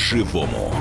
[0.00, 0.72] по-живому.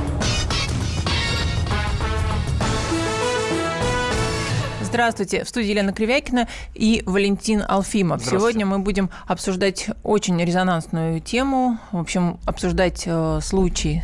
[4.81, 5.43] Здравствуйте.
[5.43, 8.23] В студии Елена Кривякина и Валентин Алфимов.
[8.23, 11.79] Сегодня мы будем обсуждать очень резонансную тему.
[11.91, 14.01] В общем, обсуждать э, случай,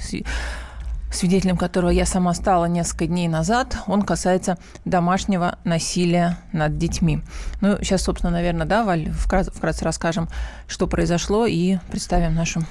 [1.11, 3.77] свидетелем которого я сама стала несколько дней назад.
[3.87, 7.21] Он касается домашнего насилия над детьми.
[7.61, 10.27] Ну, сейчас, собственно, наверное, да, Валь, вкратце, вкратце расскажем,
[10.67, 12.65] что произошло, и представим нашу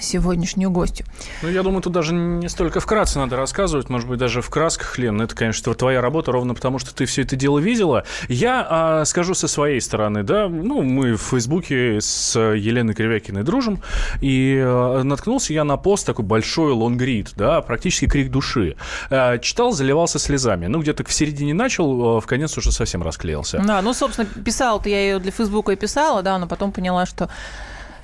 [0.00, 1.06] сегодняшнюю гостью.
[1.42, 4.98] Ну, я думаю, тут даже не столько вкратце надо рассказывать, может быть, даже в красках,
[4.98, 5.20] Лен.
[5.20, 8.04] Это, конечно, твоя работа, ровно потому, что ты все это дело видела.
[8.28, 13.82] Я а, скажу со своей стороны, да, ну, мы в Фейсбуке с Еленой Кривякиной дружим,
[14.20, 18.76] и а, наткнулся я на пост такой большой лонгрид, да, практически крик души.
[19.10, 20.66] А, читал, заливался слезами.
[20.66, 23.62] Ну, где-то в середине начал, а, в конец уже совсем расклеился.
[23.66, 27.28] Да, ну, собственно, писала-то я ее для Фейсбука и писала, да, но потом поняла, что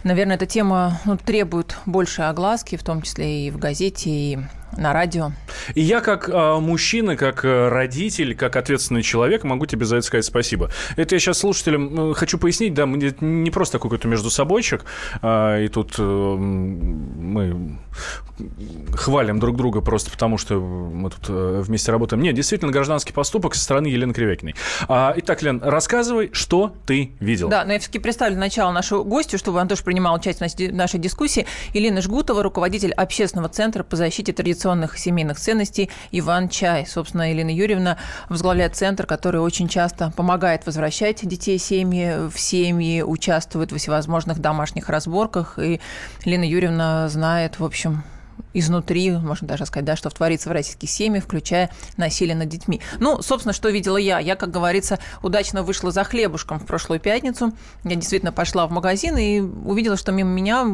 [0.04, 4.38] Наверное, эта тема ну, требует больше огласки, в том числе и в газете, и
[4.76, 5.32] на радио.
[5.74, 10.06] И я как э, мужчина, как э, родитель, как ответственный человек могу тебе за это
[10.06, 10.70] сказать спасибо.
[10.96, 14.84] Это я сейчас слушателям э, хочу пояснить, да, это не просто какой-то между собойчик,
[15.22, 17.78] э, и тут э, мы
[18.94, 22.22] хвалим друг друга просто потому, что мы тут э, вместе работаем.
[22.22, 24.54] Нет, действительно гражданский поступок со стороны Елены Кривякиной.
[24.88, 27.48] А, итак, Лен, рассказывай, что ты видел.
[27.48, 30.98] Да, но я все-таки представлю начало нашу гостью, чтобы она тоже принимала участие в нашей
[30.98, 31.46] дискуссии.
[31.74, 36.86] Елена Жгутова, руководитель общественного центра по защите традиционных традиционных семейных ценностей Иван Чай.
[36.86, 37.96] Собственно, Елена Юрьевна
[38.28, 44.88] возглавляет центр, который очень часто помогает возвращать детей семьи в семьи, участвует в всевозможных домашних
[44.88, 45.58] разборках.
[45.58, 45.80] И
[46.24, 48.04] Елена Юрьевна знает, в общем,
[48.54, 52.80] изнутри, можно даже сказать, да, что творится в российских семьях, включая насилие над детьми.
[53.00, 54.18] Ну, собственно, что видела я?
[54.18, 57.52] Я, как говорится, удачно вышла за хлебушком в прошлую пятницу.
[57.84, 60.66] Я действительно пошла в магазин и увидела, что мимо меня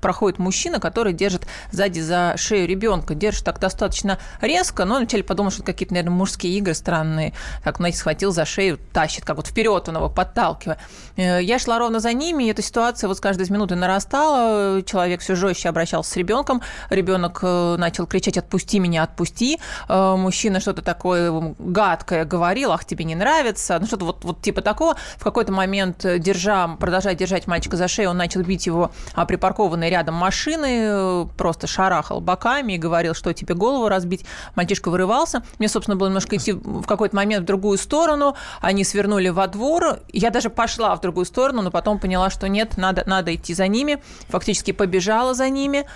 [0.00, 3.14] проходит мужчина, который держит сзади за шею ребенка.
[3.14, 7.32] Держит так достаточно резко, но вначале подумал, что какие-то, наверное, мужские игры странные.
[7.64, 10.78] Так, знаете, схватил за шею, тащит, как вот вперед он его подталкивая.
[11.16, 14.82] Э, я шла ровно за ними, и эта ситуация вот с каждой минуты нарастала.
[14.82, 16.62] Человек все жестче обращался с ребенком
[17.02, 19.58] ребенок э, начал кричать «отпусти меня, отпусти»,
[19.88, 24.60] э, мужчина что-то такое гадкое говорил, ах, тебе не нравится, ну что-то вот, вот типа
[24.62, 24.96] такого.
[25.16, 29.26] В какой-то момент, э, держа, продолжая держать мальчика за шею, он начал бить его а,
[29.26, 34.24] припаркованной рядом машины, просто шарахал боками и говорил, что тебе голову разбить.
[34.54, 35.42] Мальчишка вырывался.
[35.58, 38.36] Мне, собственно, было немножко идти в какой-то момент в другую сторону.
[38.60, 39.98] Они свернули во двор.
[40.12, 43.66] Я даже пошла в другую сторону, но потом поняла, что нет, надо, надо идти за
[43.66, 44.02] ними.
[44.28, 45.86] Фактически побежала за ними.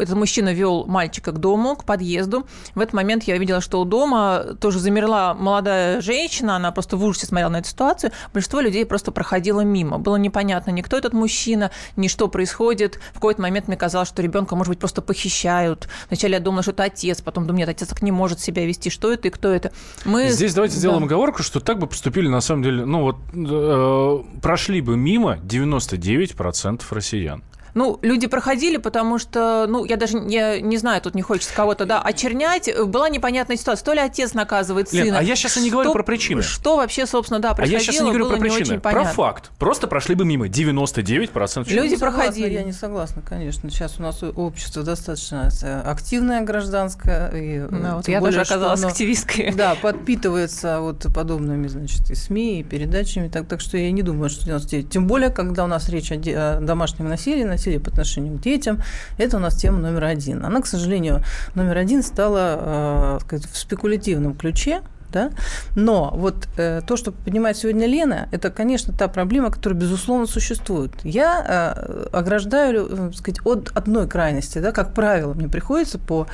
[0.00, 2.46] Этот мужчина вел мальчика к дому, к подъезду.
[2.74, 7.04] В этот момент я видела, что у дома тоже замерла молодая женщина, она просто в
[7.04, 8.12] ужасе смотрела на эту ситуацию.
[8.32, 9.98] Большинство людей просто проходило мимо.
[9.98, 12.98] Было непонятно ни кто этот мужчина, ни что происходит.
[13.10, 15.88] В какой-то момент мне казалось, что ребенка, может быть, просто похищают.
[16.08, 18.90] Вначале я думала, что это отец, потом думаю, нет, отец так не может себя вести.
[18.90, 19.72] Что это и кто это?
[20.04, 20.28] Мы...
[20.30, 20.80] Здесь давайте да.
[20.80, 25.36] сделаем оговорку, что так бы поступили, на самом деле, ну вот, э, прошли бы мимо
[25.36, 27.42] 99% россиян.
[27.74, 31.86] Ну, люди проходили, потому что, ну, я даже я не знаю, тут не хочется кого-то,
[31.86, 32.70] да, очернять.
[32.86, 33.84] Была непонятная ситуация.
[33.84, 35.04] То ли отец наказывает сына.
[35.04, 36.42] Лен, а я сейчас и не говорю что, про причины.
[36.42, 39.50] Что вообще, собственно, да, происходило, А я сейчас и не говорю про причины, про факт.
[39.58, 42.52] Просто прошли бы мимо 99% Люди не проходили.
[42.52, 43.70] я не согласна, конечно.
[43.70, 47.30] Сейчас у нас общество достаточно э, активное гражданское.
[47.30, 49.52] И, э, да, вот я более, даже оказалась оно, активисткой.
[49.62, 53.28] Да, подпитывается вот подобными, значит, и СМИ, и передачами.
[53.28, 54.90] Так, так что я не думаю, что 99.
[54.90, 58.82] Тем более, когда у нас речь о, о домашнем насилии, насилие по отношению к детям,
[59.18, 60.44] это у нас тема номер один.
[60.44, 61.22] Она, к сожалению,
[61.54, 65.30] номер один стала э, в спекулятивном ключе, да?
[65.76, 70.92] Но вот э, то, что поднимает сегодня Лена, это, конечно, та проблема, которая, безусловно, существует.
[71.04, 76.26] Я э, ограждаю, э, сказать, от одной крайности, да, как правило, мне приходится по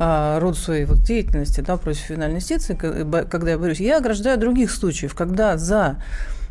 [0.00, 4.70] э, роду своей вот деятельности, да, против финальной юстиции, когда я борюсь, я ограждаю других
[4.70, 5.96] случаев, когда за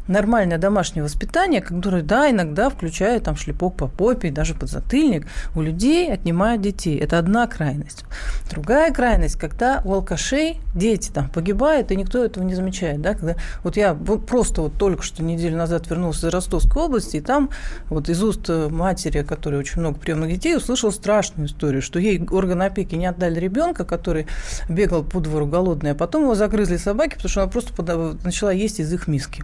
[0.07, 6.11] нормальное домашнее воспитание, которое, да, иногда включает там шлепок по попе, даже подзатыльник, у людей
[6.11, 6.97] отнимают детей.
[6.97, 8.05] Это одна крайность.
[8.49, 13.01] Другая крайность, когда у алкашей дети там погибают, и никто этого не замечает.
[13.01, 13.13] Да?
[13.13, 17.49] Когда, вот я просто вот только что неделю назад вернулся из Ростовской области, и там
[17.89, 22.63] вот из уст матери, которая очень много приемных детей, услышал страшную историю, что ей органы
[22.63, 24.27] опеки не отдали ребенка, который
[24.69, 28.79] бегал по двору голодный, а потом его загрызли собаки, потому что она просто начала есть
[28.79, 29.43] из их миски.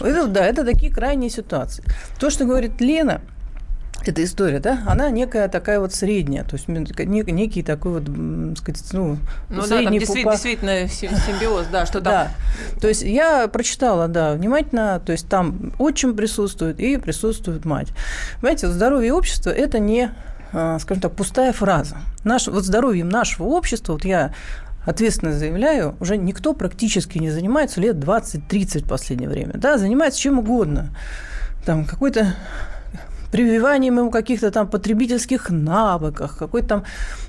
[0.00, 1.84] Это, да, это такие крайние ситуации.
[2.18, 3.20] То, что говорит Лена,
[4.04, 8.82] эта история, да, она некая такая вот средняя, то есть некий, некий такой вот, сказать,
[8.92, 9.18] ну,
[9.50, 10.30] ну средний да, там пупа...
[10.32, 12.12] действительно симбиоз, да, что там.
[12.12, 12.30] Да,
[12.80, 17.88] то есть я прочитала, да, внимательно, то есть там отчим присутствует и присутствует мать.
[18.40, 20.10] Понимаете, здоровье общества– это не
[20.52, 21.98] а, скажем так, пустая фраза.
[22.24, 24.32] Наш, вот здоровьем нашего общества, вот я
[24.88, 29.52] ответственно заявляю, уже никто практически не занимается лет 20-30 в последнее время.
[29.54, 30.96] Да, занимается чем угодно.
[31.66, 32.34] Там какой-то
[33.30, 36.84] прививанием ему каких-то там потребительских навыках, какой-то там...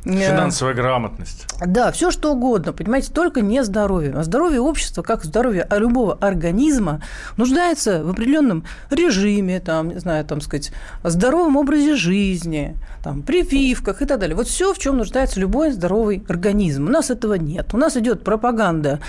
[0.06, 1.46] Э, Финансовая грамотность.
[1.66, 4.14] Да, все что угодно, понимаете, только не здоровье.
[4.16, 7.02] А здоровье общества, как здоровье любого организма,
[7.38, 10.72] нуждается в определенном режиме, там, не знаю, там сказать,
[11.04, 14.36] здоровом образе жизни, там, прививках и так далее.
[14.36, 16.88] Вот все, в чем нуждается любой здоровый организм.
[16.88, 17.74] У нас этого нет.
[17.74, 19.00] У нас идет пропаганда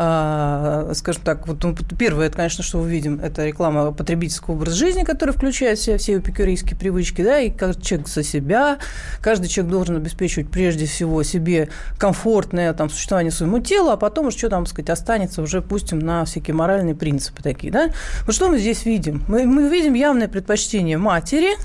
[0.00, 4.76] а, скажем так, вот ну, первое, это, конечно, что мы видим, это реклама потребительского образа
[4.76, 8.78] жизни, который включает в себя все эпикурейские привычки, да, и каждый человек за себя,
[9.20, 11.68] каждый человек должен обеспечивать прежде всего себе
[11.98, 16.24] комфортное там существование своему телу, а потом уж что там, сказать, останется уже, пустим, на
[16.24, 17.90] всякие моральные принципы такие, да.
[18.24, 19.24] Вот что мы здесь видим?
[19.28, 21.56] Мы, мы видим явное предпочтение матери,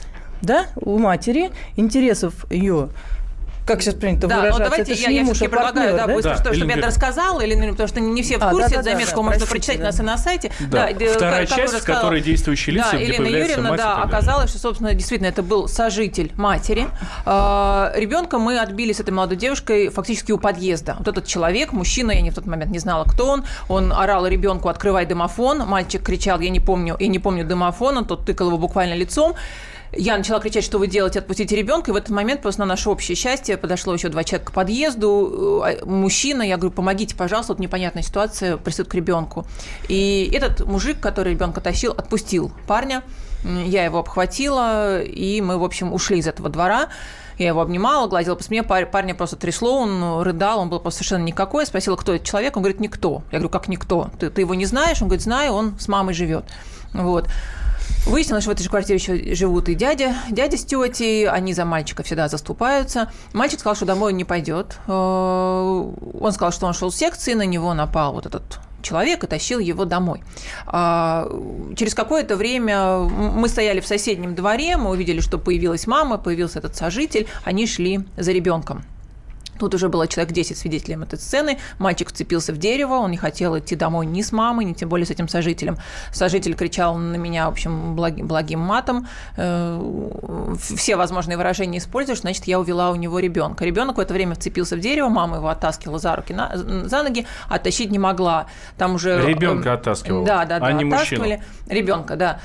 [0.42, 2.90] да, у матери, интересов ее
[3.66, 6.14] как сейчас принято да, выражаться, давайте это я, я все-таки предлагаю, да, да?
[6.14, 8.76] быстро, да, что, чтобы я рассказала, или, потому что не все в курсе, а, да,
[8.78, 9.84] да, заметку да, можно простите, прочитать да.
[9.84, 10.52] у нас и на сайте.
[10.60, 10.90] Да.
[10.92, 14.50] Да, Вторая как, часть, в которой действующие лица, да, где Елена Юрьевна, мать да, оказалось,
[14.50, 16.88] что, собственно, действительно, это был сожитель матери.
[17.26, 20.96] А, ребенка мы отбили с этой молодой девушкой фактически у подъезда.
[21.00, 24.28] Вот этот человек, мужчина, я не в тот момент не знала, кто он, он орал
[24.28, 28.58] ребенку «открывай домофон», мальчик кричал «я не помню, я не помню домофона», тот тыкал его
[28.58, 29.36] буквально лицом.
[29.96, 31.92] Я начала кричать, что вы делаете, отпустите ребенка.
[31.92, 35.64] И в этот момент, просто на наше общее счастье, подошло еще два человека к подъезду.
[35.66, 39.46] Э, мужчина, я говорю, помогите, пожалуйста, вот непонятная ситуация, присут к ребенку.
[39.88, 43.04] И этот мужик, который ребенка тащил, отпустил парня.
[43.44, 46.90] Я его обхватила, и мы, в общем, ушли из этого двора.
[47.38, 51.24] Я его обнимала, гладила по спине, парня просто трясло, он рыдал, он был просто совершенно
[51.24, 51.64] никакой.
[51.64, 53.24] Я спросила, кто этот человек, он говорит, никто.
[53.32, 54.10] Я говорю, как никто?
[54.20, 55.02] Ты, ты его не знаешь?
[55.02, 56.46] Он говорит, знаю, он с мамой живет.
[56.94, 57.28] Вот.
[58.06, 61.64] Выяснилось, что в этой же квартире еще живут и дядя, дядя с тетей, они за
[61.64, 63.10] мальчика всегда заступаются.
[63.32, 64.78] Мальчик сказал, что домой он не пойдет.
[64.88, 69.28] Э, он сказал, что он шел с секции, на него напал вот этот человек и
[69.28, 70.22] тащил его домой.
[70.68, 71.28] А,
[71.76, 76.76] через какое-то время мы стояли в соседнем дворе, мы увидели, что появилась мама, появился этот
[76.76, 78.84] сожитель, они шли за ребенком.
[79.60, 81.60] Тут уже было человек 10 свидетелем этой сцены.
[81.80, 85.06] Мальчик вцепился в дерево, он не хотел идти домой ни с мамой, ни тем более
[85.06, 85.78] с этим сожителем.
[86.12, 89.08] Сожитель кричал на меня, в общем, благим, благим матом.
[89.38, 89.80] Э,
[90.76, 93.66] все возможные выражения используешь, значит, я увела у него ребенка.
[93.66, 97.26] Ребенок в это время вцепился в дерево, мама его оттаскивала за руки, на, за ноги,
[97.50, 98.48] оттащить не могла.
[98.78, 99.26] Там уже...
[99.26, 100.26] Ребенка э, оттаскивала.
[100.26, 100.66] Да, да, да.
[100.66, 101.26] А не мужчину.
[101.68, 102.40] Ребенка, да.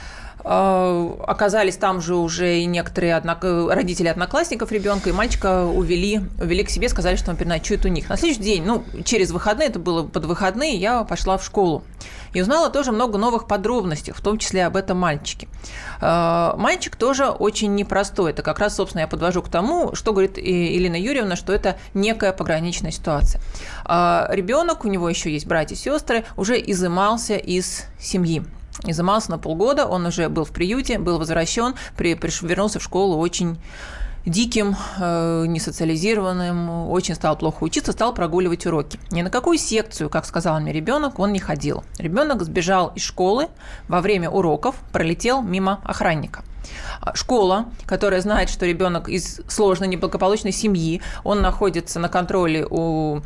[0.45, 3.43] Э, оказались там же уже и некоторые однок...
[3.43, 8.09] родители одноклассников ребенка, и мальчика увели, увели к себе, сказали, что он переночует у них.
[8.09, 11.83] На следующий день, ну, через выходные, это было под выходные, я пошла в школу.
[12.33, 15.49] И узнала тоже много новых подробностей, в том числе об этом мальчике.
[16.01, 18.31] Э, мальчик тоже очень непростой.
[18.31, 22.33] Это как раз, собственно, я подвожу к тому, что говорит Елена Юрьевна, что это некая
[22.33, 23.41] пограничная ситуация.
[23.87, 28.45] Э, Ребенок, у него еще есть братья и сестры, уже изымался из семьи
[28.85, 33.19] изымался на полгода, он уже был в приюте, был возвращен, при, приш, вернулся в школу
[33.19, 33.59] очень
[34.27, 38.99] диким, э, несоциализированным, очень стал плохо учиться, стал прогуливать уроки.
[39.11, 41.85] Ни на какую секцию, как сказал мне ребенок, он не ходил.
[41.99, 43.49] Ребенок сбежал из школы
[43.89, 46.43] во время уроков, пролетел мимо охранника.
[47.01, 53.21] А, школа, которая знает, что ребенок из сложной, неблагополучной семьи, он находится на контроле у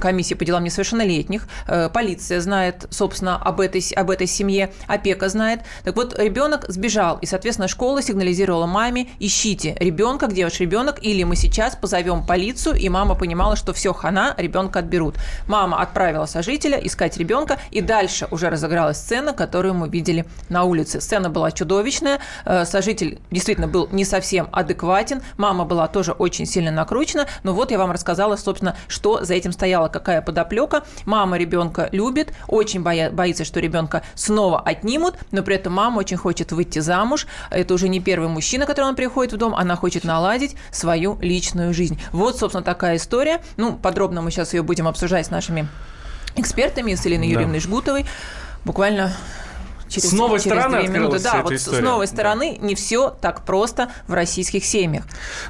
[0.00, 5.60] комиссии по делам несовершеннолетних, э, полиция знает, собственно, об этой, об этой семье, опека знает.
[5.84, 11.24] Так вот, ребенок сбежал, и, соответственно, школа сигнализировала маме, ищите ребенка, где ваш ребенок, или
[11.24, 15.16] мы сейчас позовем полицию, и мама понимала, что все, хана, ребенка отберут.
[15.46, 21.00] Мама отправила сожителя искать ребенка, и дальше уже разыгралась сцена, которую мы видели на улице.
[21.00, 26.70] Сцена была чудовищная, э, сожитель действительно был не совсем адекватен, мама была тоже очень сильно
[26.70, 30.84] накручена, но вот я вам рассказала, собственно, что за этим стояло, какая подоплека.
[31.04, 36.16] Мама ребенка любит, очень боя, боится, что ребенка снова отнимут, но при этом мама очень
[36.16, 37.26] хочет выйти замуж.
[37.50, 41.74] Это уже не первый мужчина, который он приходит в дом, она хочет наладить свою личную
[41.74, 42.00] жизнь.
[42.12, 43.42] Вот, собственно, такая история.
[43.56, 45.66] Ну, подробно мы сейчас ее будем обсуждать с нашими
[46.36, 47.64] экспертами, с Еленой Юрьевной да.
[47.64, 48.06] Жгутовой.
[48.64, 49.12] Буквально
[49.88, 51.18] через, с новой через стороны две минуты.
[51.20, 51.78] Да, вот история.
[51.78, 52.66] с новой стороны да.
[52.66, 55.04] не все так просто в российских семьях.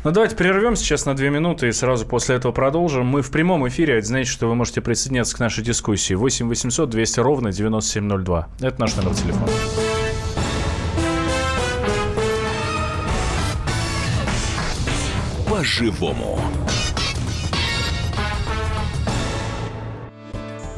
[0.04, 3.06] Ну, давайте прервем сейчас на две минуты и сразу после этого продолжим.
[3.06, 6.14] Мы в прямом эфире, это значит, что вы можете присоединяться к нашей дискуссии.
[6.14, 8.48] 8 800 200 ровно 9702.
[8.60, 9.52] Это наш номер телефона.
[15.48, 16.38] По-живому.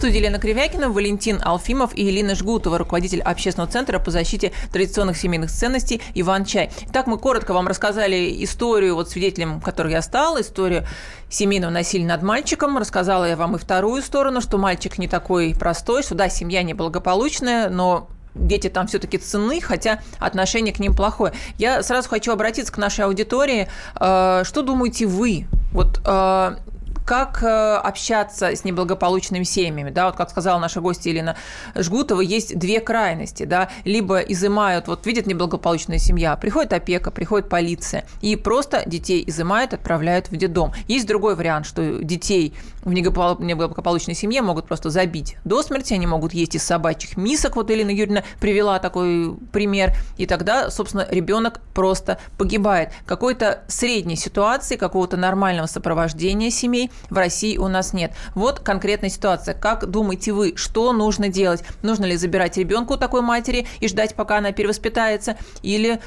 [0.00, 5.50] Студии Елена Кривякина, Валентин Алфимов и Елена Жгутова, руководитель общественного центра по защите традиционных семейных
[5.50, 6.70] ценностей Иван Чай.
[6.90, 10.86] Так мы коротко вам рассказали историю, вот свидетелем которой я стал, историю
[11.28, 12.78] семейного насилия над мальчиком.
[12.78, 17.68] Рассказала я вам и вторую сторону, что мальчик не такой простой, что да, семья неблагополучная,
[17.68, 21.34] но дети там все-таки ценны, хотя отношение к ним плохое.
[21.58, 23.68] Я сразу хочу обратиться к нашей аудитории.
[24.00, 25.46] Э, что думаете вы?
[25.72, 26.56] Вот э,
[27.04, 31.36] как э, общаться с неблагополучными семьями, да, вот как сказала наша гостья Елена
[31.74, 38.04] Жгутова, есть две крайности, да, либо изымают, вот видит неблагополучная семья, приходит опека, приходит полиция,
[38.20, 40.72] и просто детей изымают, отправляют в детдом.
[40.86, 46.32] Есть другой вариант, что детей в неблагополучной семье могут просто забить до смерти, они могут
[46.32, 52.18] есть из собачьих мисок, вот Елена Юрьевна привела такой пример, и тогда, собственно, ребенок просто
[52.38, 52.92] погибает.
[53.06, 58.12] Какой-то средней ситуации, какого-то нормального сопровождения семей в России у нас нет.
[58.34, 59.54] Вот конкретная ситуация.
[59.54, 61.62] Как думаете вы, что нужно делать?
[61.82, 65.36] Нужно ли забирать ребенка у такой матери и ждать, пока она перевоспитается?
[65.62, 66.00] Или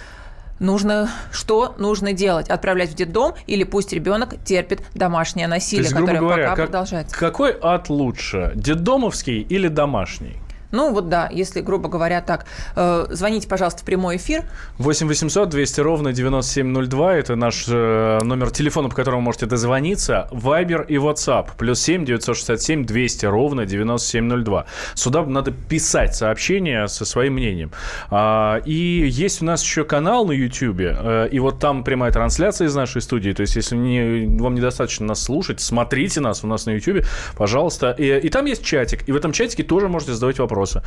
[0.60, 2.50] нужно, что нужно делать?
[2.50, 7.18] Отправлять в детдом или пусть ребенок терпит домашнее насилие, есть, которое говоря, пока как, продолжается?
[7.18, 10.43] Какой ад лучше, детдомовский или домашний?
[10.74, 12.48] Ну вот да, если, грубо говоря, так.
[12.76, 14.44] Э, звоните, пожалуйста, в прямой эфир.
[14.80, 17.14] 8 800 200 ровно 9702.
[17.14, 20.28] Это наш э, номер телефона, по которому можете дозвониться.
[20.32, 21.50] Вайбер и WhatsApp.
[21.60, 24.66] Плюс 7 967 200 ровно 9702.
[24.96, 27.72] Сюда надо писать сообщения со своим мнением.
[28.10, 28.74] А, и
[29.08, 30.82] есть у нас еще канал на YouTube.
[30.82, 33.32] Э, и вот там прямая трансляция из нашей студии.
[33.32, 37.06] То есть, если не, вам недостаточно нас слушать, смотрите нас у нас на YouTube,
[37.38, 37.92] пожалуйста.
[37.92, 39.08] И, и там есть чатик.
[39.08, 40.84] И в этом чатике тоже можете задавать вопросы вопроса,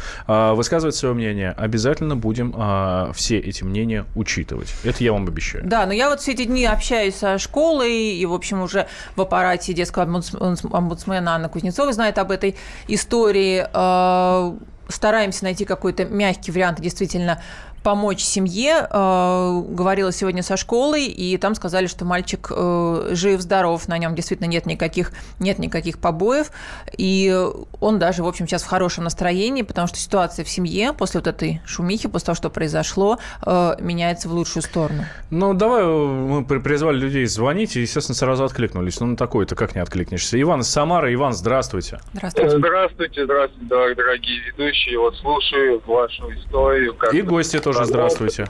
[0.54, 1.50] высказывать свое мнение.
[1.56, 4.72] Обязательно будем а, все эти мнения учитывать.
[4.84, 5.64] Это я вам обещаю.
[5.66, 9.20] Да, но я вот все эти дни общаюсь со школой, и, в общем, уже в
[9.20, 12.56] аппарате детского омбудсмена Анна Кузнецова знает об этой
[12.88, 14.56] истории а,
[14.88, 17.42] стараемся найти какой-то мягкий вариант действительно
[17.86, 18.88] помочь семье.
[18.90, 24.48] Э, говорила сегодня со школой, и там сказали, что мальчик э, жив-здоров, на нем действительно
[24.48, 26.50] нет никаких, нет никаких побоев,
[26.98, 27.32] и
[27.80, 31.28] он даже, в общем, сейчас в хорошем настроении, потому что ситуация в семье после вот
[31.28, 35.04] этой шумихи, после того, что произошло, э, меняется в лучшую сторону.
[35.30, 38.98] Ну, давай мы призвали людей звонить, и, естественно, сразу откликнулись.
[38.98, 40.40] Ну, на такой-то как не откликнешься?
[40.42, 41.14] Иван из Самары.
[41.14, 42.00] Иван, здравствуйте.
[42.14, 42.58] Здравствуйте.
[42.58, 44.98] Здравствуйте, здравствуйте, дорогие ведущие.
[44.98, 46.92] Вот слушаю вашу историю.
[46.94, 48.46] Как и гости тоже тоже здравствуйте.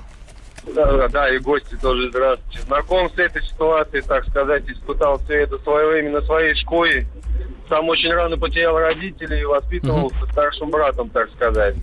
[0.74, 2.60] Да, да, и гости тоже здравствуйте.
[2.62, 7.06] Знаком с этой ситуацией, так сказать, испытал все это свое время на своей школе.
[7.68, 10.26] Сам очень рано потерял родителей и воспитывался угу.
[10.32, 11.76] старшим братом, так сказать.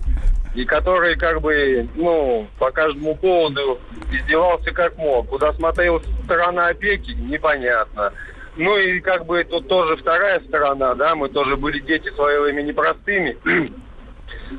[0.54, 3.80] И который как бы, ну, по каждому поводу
[4.12, 5.28] издевался как мог.
[5.28, 8.12] Куда смотрел сторона опеки, непонятно.
[8.56, 12.40] Ну и как бы тут тоже вторая сторона, да, мы тоже были дети в свое
[12.40, 13.36] время непростыми.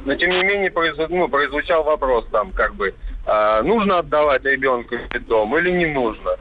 [0.06, 1.00] Но тем не менее произв...
[1.10, 2.94] ну, произвучал вопрос там, как бы,
[3.26, 6.38] а, нужно отдавать ребенка в дом или не нужно.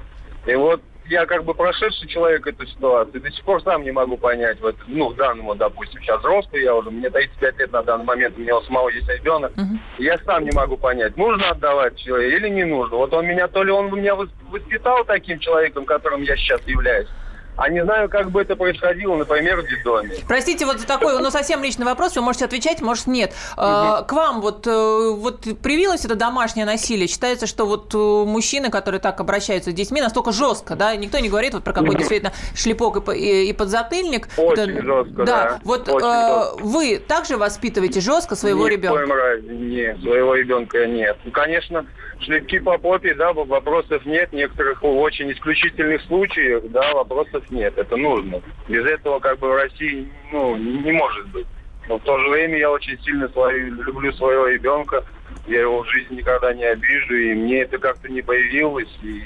[0.46, 4.16] И вот я как бы прошедший человек эту ситуацию, до сих пор сам не могу
[4.16, 8.36] понять, вот, ну, данному, допустим, сейчас взрослый я уже, мне 35 лет на данный момент,
[8.36, 9.78] у меня у самого есть ребенок, uh-huh.
[9.98, 12.96] я сам не могу понять, нужно отдавать человека или не нужно.
[12.96, 17.08] Вот он меня, то ли он меня воспитал таким человеком, которым я сейчас являюсь,
[17.56, 20.10] а не знаю, как бы это происходило, например, в детдоме.
[20.26, 23.32] Простите, вот такой, ну, совсем личный вопрос, вы можете отвечать, может, нет.
[23.56, 23.62] Угу.
[24.06, 27.06] К вам вот, э, вот привилось это домашнее насилие?
[27.06, 30.94] Считается, что вот э, мужчины, которые так обращаются с детьми, настолько жестко, да?
[30.96, 34.28] Никто не говорит вот про какой действительно шлепок и, и подзатыльник.
[34.36, 35.24] Очень это, жестко, да.
[35.24, 35.60] да.
[35.64, 36.64] Вот Очень э, жестко.
[36.64, 39.40] вы также воспитываете жестко своего Ни ребенка?
[39.42, 41.16] Нет, своего ребенка нет.
[41.24, 41.86] Ну, конечно,
[42.20, 44.32] шлепки по попе, да, вопросов нет.
[44.32, 47.76] Некоторых очень исключительных случаев, да, вопросов нет.
[47.76, 48.40] Это нужно.
[48.68, 51.46] Без этого как бы в России, ну, не может быть.
[51.88, 55.04] Но в то же время я очень сильно свою, люблю своего ребенка.
[55.46, 58.88] Я его в жизни никогда не обижу, и мне это как-то не появилось.
[59.02, 59.22] И,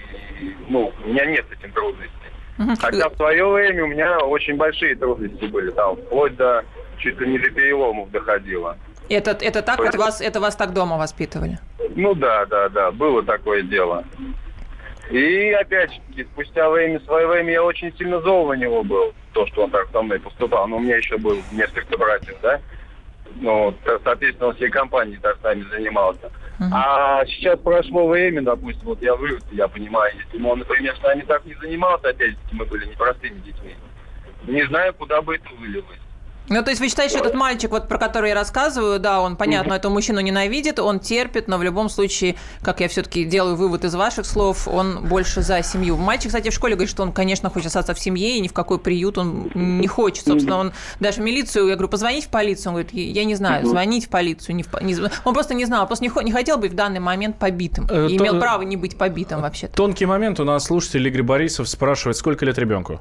[0.69, 2.13] ну, у меня нет с этим трудностей.
[2.81, 6.65] Хотя в свое время у меня очень большие трудности были там, вплоть до
[6.99, 8.77] чуть ли не до переломов доходило.
[9.09, 9.81] Это, это так?
[9.81, 11.59] Это вас, это вас так дома воспитывали?
[11.95, 14.05] Ну да, да, да, было такое дело.
[15.11, 19.47] И опять же, спустя время, свое время я очень сильно зол на него был, то,
[19.47, 20.69] что он так со мной поступал.
[20.69, 22.61] Но у меня еще было несколько братьев, да?
[23.37, 23.75] Ну,
[24.05, 26.31] соответственно, он всей компанией так с нами занимался.
[26.59, 26.69] Uh-huh.
[26.73, 31.03] А сейчас прошло время, допустим, вот я вырос, я понимаю, если бы он, например, с
[31.03, 33.77] нами так не занимался, опять-таки мы были непростыми детьми,
[34.47, 36.01] не знаю, куда бы это вылилось.
[36.49, 39.37] Ну, то есть вы считаете, что этот мальчик, вот про который я рассказываю, да, он,
[39.37, 43.85] понятно, этого мужчину ненавидит, он терпит, но в любом случае, как я все-таки делаю вывод
[43.85, 45.97] из ваших слов, он больше за семью.
[45.97, 48.53] Мальчик, кстати, в школе говорит, что он, конечно, хочет остаться в семье, и ни в
[48.53, 50.27] какой приют он не хочет.
[50.27, 53.67] Собственно, он даже в милицию, я говорю, позвонить в полицию, он говорит, я не знаю,
[53.67, 54.57] звонить в полицию.
[54.57, 57.39] Не в, не, он просто не знал, просто не, не хотел быть в данный момент
[57.39, 57.87] побитым.
[57.91, 59.75] Э, и имел право не быть побитым вообще-то.
[59.75, 63.01] Тонкий момент у нас слушатель Игорь Борисов спрашивает, сколько лет ребенку?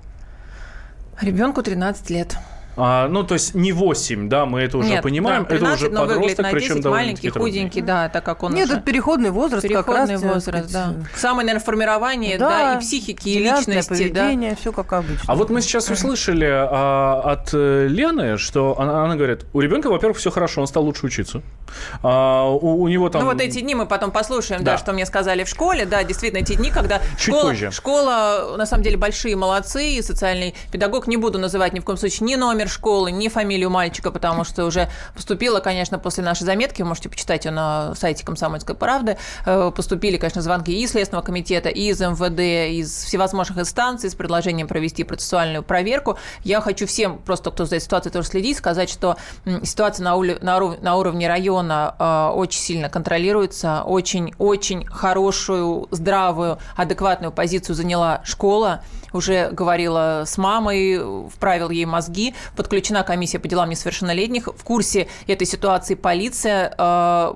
[1.22, 2.38] Ребенку 13 лет.
[2.78, 5.44] А, ну, то есть не 8, да, мы это уже Нет, понимаем.
[5.44, 8.54] Да, 13, это уже но подросток, на 10, причем маленький, худенький, да, так как он
[8.54, 8.76] Нет, уже...
[8.76, 10.34] это переходный возраст переходный как раз.
[10.36, 10.94] возраст, да.
[11.16, 14.56] Самое, наверное, формирование, да, да и психики, и личности, поведение, да.
[14.58, 15.24] все как обычно.
[15.26, 19.90] А вот мы сейчас услышали а, от э, Лены, что она, она говорит, у ребенка,
[19.90, 21.42] во-первых, все хорошо, он стал лучше учиться.
[22.04, 23.24] А, у, у него там...
[23.24, 24.74] Ну вот эти дни мы потом послушаем, да.
[24.74, 27.72] да, что мне сказали в школе, да, действительно, эти дни, когда Чуть школа, позже.
[27.72, 31.98] школа, на самом деле, большие молодцы, и социальный педагог, не буду называть ни в коем
[31.98, 36.82] случае ни номер школы, ни фамилию мальчика, потому что уже поступила, конечно, после нашей заметки,
[36.82, 41.26] вы можете почитать ее на сайте «Комсомольской правды», э, поступили, конечно, звонки и из Следственного
[41.26, 42.40] комитета, и из МВД,
[42.80, 46.18] из всевозможных инстанций с предложением провести процессуальную проверку.
[46.44, 49.18] Я хочу всем, просто кто за этой ситуацией тоже следит, сказать, что
[49.64, 57.32] ситуация на, ули, на, на уровне района э, очень сильно контролируется, очень-очень хорошую, здравую, адекватную
[57.32, 58.84] позицию заняла школа,
[59.14, 61.00] уже говорила с мамой,
[61.30, 67.34] вправил ей мозги, подключена комиссия по делам несовершеннолетних, в курсе этой ситуации полиция, э,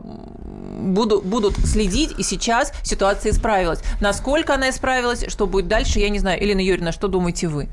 [0.81, 3.81] буду, будут следить, и сейчас ситуация исправилась.
[3.99, 6.41] Насколько она исправилась, что будет дальше, я не знаю.
[6.41, 7.69] Елена Юрьевна, что думаете вы?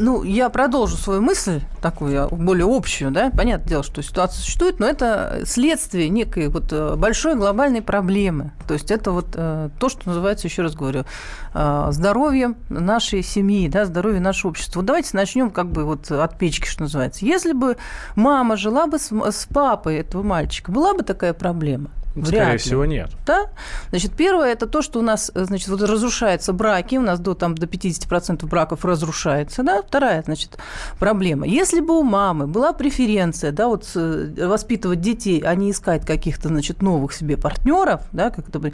[0.00, 3.30] Ну, я продолжу свою мысль, такую более общую, да.
[3.30, 8.52] Понятное дело, что ситуация существует, но это следствие некой вот э, большой глобальной проблемы.
[8.68, 11.04] То есть это вот э, то, что называется, еще раз говорю,
[11.52, 14.78] э, здоровье нашей семьи, да, здоровье нашего общества.
[14.78, 17.26] Вот давайте начнем как бы вот от печки, что называется.
[17.26, 17.76] Если бы
[18.14, 21.90] мама жила бы с, с папой этого мальчика, была бы такая проблема?
[22.12, 22.90] Скорее Вряд всего, ли.
[22.90, 23.10] нет.
[23.26, 23.46] Да?
[23.90, 27.54] Значит, первое– это то, что у нас значит, вот разрушаются браки, у нас до, там,
[27.54, 29.62] до 50% браков разрушается.
[29.62, 29.82] Да?
[29.82, 30.58] Вторая значит,
[30.98, 31.46] проблема.
[31.46, 36.82] Если бы у мамы была преференция да, вот, воспитывать детей, а не искать каких-то значит,
[36.82, 38.72] новых себе партнеров, да, как это,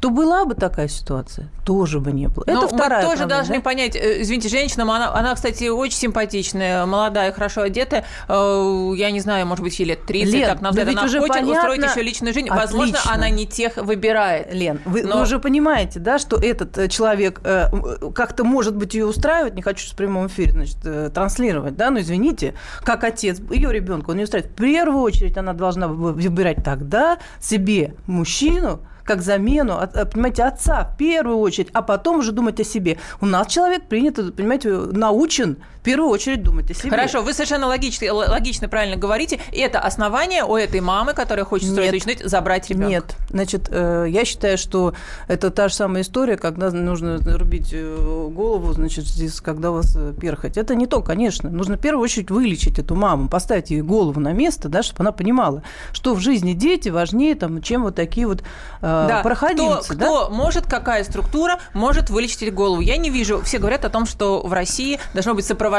[0.00, 1.48] то была бы такая ситуация?
[1.64, 2.44] Тоже бы не было.
[2.46, 3.60] Но это вторая мы тоже проблема, должны да?
[3.60, 8.04] понять, э, извините, женщина, она, она, кстати, очень симпатичная, молодая, хорошо одетая.
[8.28, 11.20] Э, я не знаю, может быть, ей лет 30, Лен, так, на взгляд, она уже
[11.20, 11.58] хочет понятно...
[11.58, 12.48] устроить еще личную жизнь.
[12.76, 13.14] Возможно, Отлично.
[13.14, 14.52] она не тех выбирает.
[14.52, 15.16] Лен, вы, Но...
[15.16, 17.68] вы уже понимаете, да, что этот э, человек э,
[18.14, 22.00] как-то, может быть, ее устраивает, не хочу в прямом эфире, значит, э, транслировать, да, но
[22.00, 24.52] извините, как отец ее ребенка, он не устраивает.
[24.52, 29.80] В первую очередь она должна выбирать тогда себе мужчину, как замену,
[30.12, 32.98] понимаете, отца в первую очередь, а потом уже думать о себе.
[33.20, 36.90] У нас человек принят, понимаете, научен в первую очередь думать о себе.
[36.90, 39.38] Хорошо, вы совершенно логично, логично правильно говорите.
[39.52, 42.88] Это основание у этой мамы, которая хочет строить личность, забрать ребенка.
[42.88, 44.94] Нет, значит, я считаю, что
[45.28, 50.56] это та же самая история, когда нужно рубить голову, значит, здесь, когда у вас перхоть.
[50.56, 51.48] Это не то, конечно.
[51.50, 55.12] Нужно в первую очередь вылечить эту маму, поставить ей голову на место, да, чтобы она
[55.12, 58.42] понимала, что в жизни дети важнее, там, чем вот такие вот
[58.82, 59.20] да.
[59.22, 59.94] проходимцы.
[59.94, 60.06] Кто, да?
[60.06, 62.80] кто может, какая структура может вылечить голову?
[62.80, 63.40] Я не вижу.
[63.42, 65.75] Все говорят о том, что в России должно быть сопровождение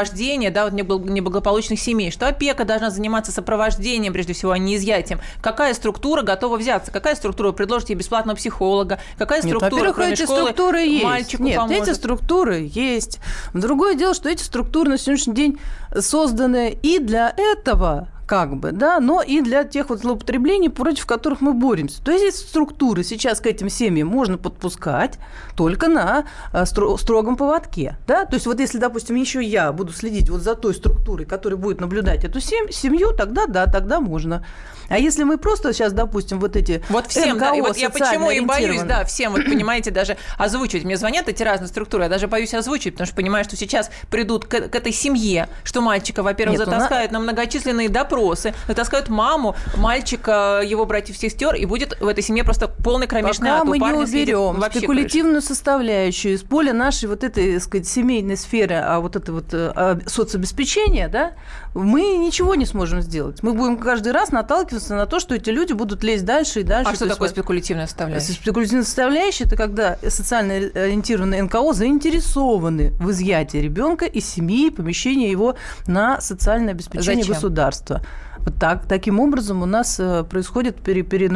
[0.50, 5.20] да, вот неблагополучных семей, что опека должна заниматься сопровождением, прежде всего, а не изъятием.
[5.40, 6.90] Какая структура готова взяться?
[6.90, 9.00] Какая структура предложит ей бесплатного психолога?
[9.16, 11.04] Какая Нет, структура, кроме эти школы, структуры есть.
[11.04, 11.88] мальчику Нет, поможет?
[11.88, 13.20] эти структуры есть.
[13.54, 15.58] Другое дело, что эти структуры на сегодняшний день
[15.98, 21.40] созданы и для этого как бы, да, но и для тех вот злоупотреблений, против которых
[21.40, 22.02] мы боремся.
[22.04, 25.18] То есть структуры сейчас к этим семьям можно подпускать
[25.56, 30.28] только на э, строгом поводке, да, то есть вот если, допустим, еще я буду следить
[30.28, 34.44] вот за той структурой, которая будет наблюдать эту семью, тогда да, тогда можно.
[34.90, 37.90] А если мы просто сейчас, допустим, вот эти Вот всем, НКО, да, и вот я
[37.90, 40.84] почему и боюсь, да, всем, вот понимаете, даже озвучивать.
[40.84, 44.46] Мне звонят эти разные структуры, я даже боюсь озвучивать, потому что понимаю, что сейчас придут
[44.46, 47.18] к, к этой семье, что мальчика, во-первых, Нет, затаскают на...
[47.18, 52.44] на многочисленные допросы, вопросы, натаскают маму, мальчика, его братьев, сестер, и будет в этой семье
[52.44, 53.68] просто полный кромешный Пока ад.
[53.68, 59.00] Мы не уберем спекулятивную составляющую из поля нашей вот этой, так сказать, семейной сферы, а
[59.00, 61.32] вот это вот э, а, соцобеспечение, да,
[61.78, 63.42] мы ничего не сможем сделать.
[63.42, 66.90] Мы будем каждый раз наталкиваться на то, что эти люди будут лезть дальше и дальше.
[66.90, 68.32] А что такое вот- спекулятивная составляющая?
[68.32, 75.30] Спекулятивная составляющая– это когда социально ориентированные НКО заинтересованы в изъятии ребенка из семьи и помещении
[75.30, 77.34] его на социальное обеспечение Зачем?
[77.34, 78.02] государства.
[78.50, 81.28] Так, таким образом у нас э, происходит пере- пере-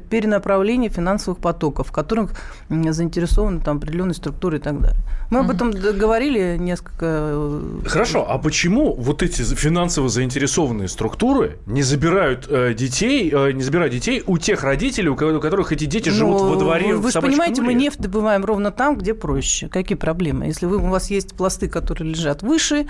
[0.00, 2.32] перенаправление финансовых потоков, в которых
[2.68, 4.98] заинтересованы там определенные структуры и так далее.
[5.30, 7.06] Мы об этом говорили несколько...
[7.06, 13.62] э, Хорошо, а почему вот эти финансово заинтересованные структуры не забирают э, детей, э, не
[13.62, 16.94] забирают детей у тех родителей, у ко- у которых эти дети живут Ну, во дворе
[16.94, 19.68] Вы, вы же понимаете, мы нефть добываем ровно там, где проще.
[19.68, 20.46] Какие проблемы?
[20.46, 22.86] Если вы, у вас есть пласты, которые лежат выше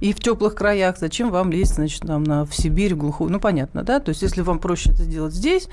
[0.00, 3.30] и в теплых краях, зачем вам лезть, значит, там, на, в Сибирь, в глухую?
[3.30, 4.00] Ну, понятно, да?
[4.00, 5.68] То есть, если вам проще это сделать здесь,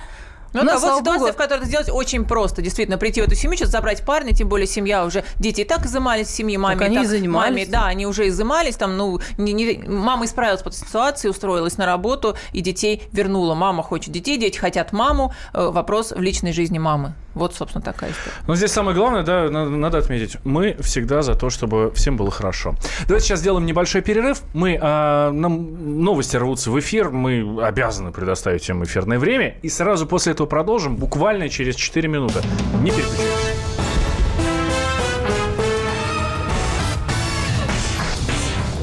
[0.53, 2.61] Ну да, вот ситуация, богу, в которой это сделать очень просто.
[2.61, 5.85] Действительно, прийти в эту семью, сейчас забрать парня, тем более семья уже, дети и так
[5.85, 6.85] изымались в семье, маме.
[6.85, 7.49] они так, и занимались.
[7.51, 11.85] Маме, да, они уже изымались, там, ну, не- не- мама исправилась по ситуации, устроилась на
[11.85, 13.55] работу и детей вернула.
[13.55, 15.33] Мама хочет детей, дети хотят маму.
[15.53, 17.13] Э, Вопрос в личной жизни мамы.
[17.37, 18.35] Вот, собственно, такая история.
[18.47, 22.31] Но здесь самое главное, да, надо, надо отметить, мы всегда за то, чтобы всем было
[22.31, 22.73] хорошо.
[23.05, 24.41] Давайте сейчас сделаем небольшой перерыв.
[24.53, 29.57] Мы, а, нам новости рвутся в эфир, мы обязаны предоставить им эфирное время.
[29.61, 32.41] И сразу после этого продолжим, буквально через 4 минуты.
[32.81, 33.27] Не переключайтесь.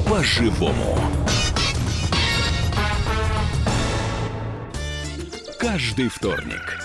[0.09, 0.97] По-живому.
[5.59, 6.84] Каждый вторник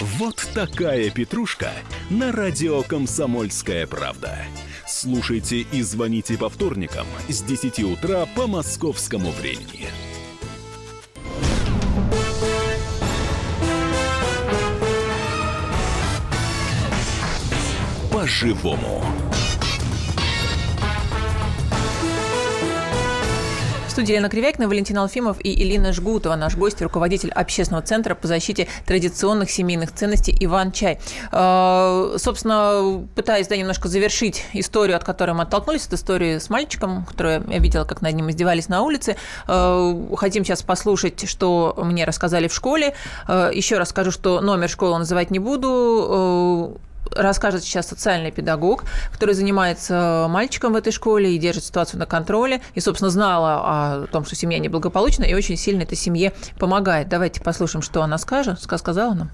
[0.00, 1.70] Вот такая петрушка
[2.10, 4.38] на радио «Комсомольская правда».
[4.86, 9.86] Слушайте и звоните по вторникам с 10 утра по московскому времени.
[18.10, 19.04] По-живому.
[23.94, 28.66] Студии Елена Кривякина, Валентин Алфимов и Илина Жгутова, наш гость, руководитель общественного центра по защите
[28.86, 30.98] традиционных семейных ценностей Иван Чай.
[31.30, 37.04] Э, Собственно, пытаясь да, немножко завершить историю, от которой мы оттолкнулись, это история с мальчиком,
[37.04, 39.14] которую я видела, как над ним издевались на улице.
[39.46, 42.94] Э, Хотим сейчас послушать, что мне рассказали в школе.
[43.28, 46.80] Э, Еще раз скажу, что номер школы называть не буду.
[47.16, 52.60] Расскажет сейчас социальный педагог, который занимается мальчиком в этой школе и держит ситуацию на контроле,
[52.74, 57.08] и, собственно, знала о том, что семья неблагополучна, и очень сильно этой семье помогает.
[57.08, 59.28] Давайте послушаем, что она скажет, ска- сказала нам.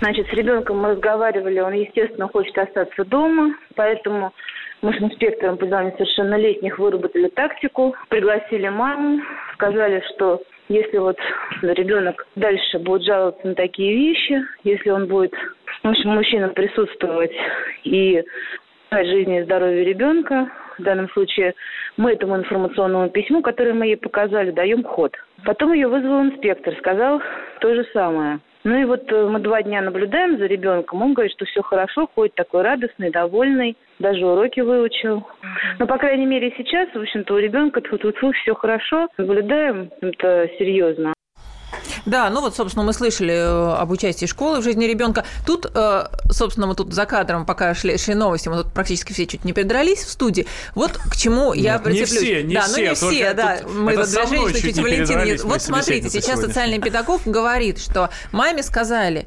[0.00, 4.32] Значит, с ребенком мы разговаривали, он, естественно, хочет остаться дома, поэтому
[4.82, 9.20] мы с инспектором по делам несовершеннолетних выработали тактику, пригласили маму,
[9.54, 11.16] сказали, что если вот
[11.62, 15.32] ребенок дальше будет жаловаться на такие вещи, если он будет,
[15.82, 17.32] в общем, мужчина присутствовать
[17.84, 18.22] и
[18.92, 21.54] жизни и здоровье ребенка, в данном случае
[21.96, 25.16] мы этому информационному письму, которое мы ей показали, даем ход.
[25.44, 27.20] Потом ее вызвал инспектор, сказал
[27.60, 28.40] то же самое.
[28.64, 31.00] Ну и вот э, мы два дня наблюдаем за ребенком.
[31.00, 35.24] Он говорит, что все хорошо, ходит такой радостный, довольный, даже уроки выучил.
[35.78, 38.02] Но, по крайней мере, сейчас, в общем-то, у ребенка тут
[38.34, 39.08] все хорошо.
[39.18, 41.15] Наблюдаем это серьезно.
[42.06, 45.24] Да, ну вот, собственно, мы слышали э, об участии школы в жизни ребенка.
[45.44, 49.26] Тут, э, собственно, мы тут за кадром, пока шли, шли новости, мы тут практически все
[49.26, 50.46] чуть не передрались в студии.
[50.74, 52.22] Вот к чему я Нет, не прицеплюсь.
[52.22, 53.58] все, не да, все, ну не все, да.
[53.66, 56.48] Мы вот мной что чуть чуть Валентин Вот смотрите, сейчас сегодня.
[56.48, 59.26] социальный педагог говорит, что маме сказали,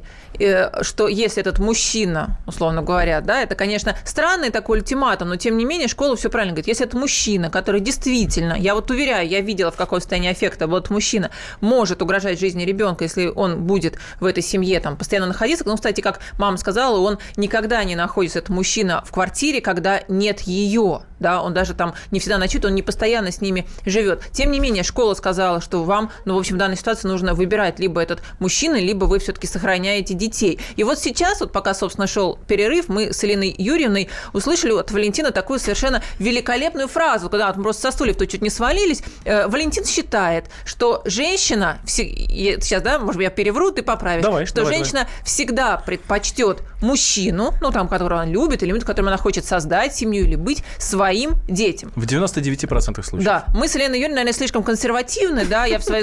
[0.82, 5.64] что если этот мужчина, условно говоря, да, это, конечно, странный такой ультиматум, но тем не
[5.64, 6.68] менее школа все правильно говорит.
[6.68, 10.88] Если это мужчина, который действительно, я вот уверяю, я видела, в каком состоянии аффекта вот
[10.90, 15.64] мужчина может угрожать жизни ребенка, если он будет в этой семье там постоянно находиться.
[15.66, 20.40] Ну, кстати, как мама сказала, он никогда не находится, этот мужчина, в квартире, когда нет
[20.40, 24.22] ее, да, он даже там не всегда ночует, он не постоянно с ними живет.
[24.32, 27.78] Тем не менее, школа сказала, что вам, ну, в общем, в данной ситуации нужно выбирать
[27.78, 30.29] либо этот мужчина, либо вы все-таки сохраняете детей.
[30.30, 30.58] Детей.
[30.76, 35.30] И вот сейчас, вот пока, собственно, шел перерыв, мы с Еленой Юрьевной услышали от Валентина
[35.30, 39.02] такую совершенно великолепную фразу, когда вот мы просто со стульев тут чуть не свалились.
[39.24, 44.56] Э, Валентин считает, что женщина, сейчас, да, может быть, я перевру, ты поправишь, давай, что
[44.56, 45.24] давай, женщина давай.
[45.24, 50.36] всегда предпочтет мужчину, ну, там, которого она любит, или которым она хочет создать семью или
[50.36, 51.92] быть своим детям.
[51.96, 53.24] В 99% случаев.
[53.24, 56.02] Да, мы с Еленой Юрьевной, наверное, слишком консервативны, да, я в свои,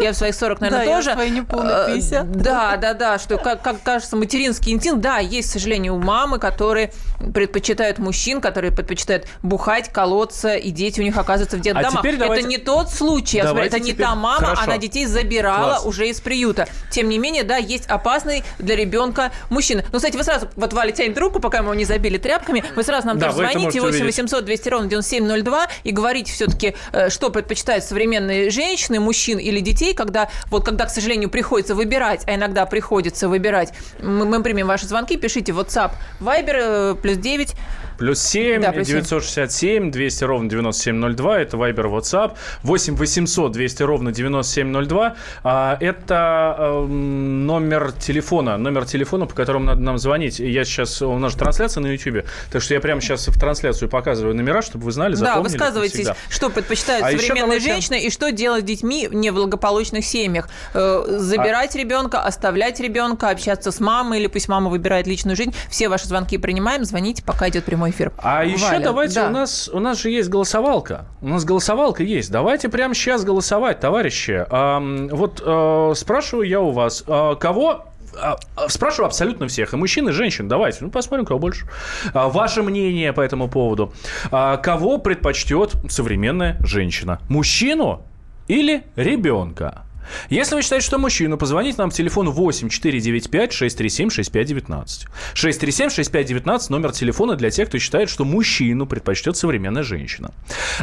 [0.00, 1.10] я в свои 40, наверное, да, тоже.
[1.10, 2.24] Я в свои неполные 50.
[2.24, 6.92] Э, Да, да, да, что, как, кажется, материнский инстинкт, да, есть, к сожалению, мамы, которые
[7.34, 11.94] предпочитают мужчин, которые предпочитают бухать, колоться, и дети у них оказываются в детдомах.
[11.94, 12.40] А теперь давайте...
[12.42, 14.06] Это не тот случай, смотрю, это не теперь...
[14.06, 14.62] та мама, Хорошо.
[14.62, 15.86] она детей забирала Класс.
[15.86, 16.68] уже из приюта.
[16.90, 19.84] Тем не менее, да, есть опасный для ребенка мужчина.
[19.92, 22.82] Ну, кстати, вы сразу, вот Валя тянет руку, пока мы его не забили тряпками, вы
[22.82, 24.18] сразу нам Да, тоже звоните, можете 8 увидеть.
[24.18, 29.94] 800 200 ровно 9702, и говорите все-таки, э, что предпочитают современные женщины, мужчин или детей,
[29.94, 33.47] когда, вот, когда, к сожалению, приходится выбирать, а иногда приходится выбирать.
[34.00, 37.54] Мы, мы примем ваши звонки, пишите WhatsApp, Viber, э, плюс 9,
[37.98, 38.96] Плюс 7, Да, плюс 7.
[39.00, 47.46] 967, 200 ровно 9702, это Viber, WhatsApp, 8 800 200 ровно 9702, а, это эм,
[47.46, 50.38] номер телефона, номер телефона, по которому надо нам звонить.
[50.38, 53.88] Я сейчас, у нас же трансляция на YouTube, так что я прямо сейчас в трансляцию
[53.88, 56.16] показываю номера, чтобы вы знали, Да, запомнили высказывайтесь, навсегда.
[56.30, 60.48] что предпочитают А еще современные давайте- женщины и что делать с детьми в неблагополучных семьях.
[60.74, 65.52] Э, Забирать А ребенка, оставлять ребенка, общаться с мамой, или пусть мама выбирает личную жизнь.
[65.68, 68.12] Все ваши звонки принимаем, звоните, пока идет прямой эфир.
[68.18, 69.28] А еще Валя, давайте, да.
[69.28, 71.06] у нас, у нас же есть голосовалка.
[71.20, 72.30] У нас голосовалка есть.
[72.30, 74.46] Давайте прямо сейчас голосовать, товарищи.
[74.50, 77.84] Ам, вот э, спрашиваю я у вас, э, кого
[78.20, 80.48] а, а, Спрашиваю абсолютно всех, и мужчин, и женщин.
[80.48, 81.66] Давайте, ну посмотрим, кого больше.
[82.14, 83.92] А, Ваше мнение по этому поводу.
[84.30, 87.20] А, Кого предпочтет современная женщина?
[87.28, 88.02] Мужчину
[88.46, 89.84] или ребенка?
[90.30, 95.06] Если вы считаете, что мужчину, позвоните нам по телефону 8 495 637 6519.
[95.34, 100.32] 637 6519 номер телефона для тех, кто считает, что мужчину предпочтет современная женщина.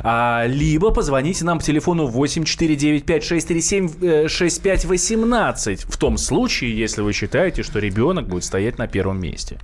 [0.04, 7.02] А, либо позвоните нам по телефону 8 495 637 э, 6518 в том случае, если
[7.02, 9.60] вы считаете, что ребенок будет стоять на первом месте.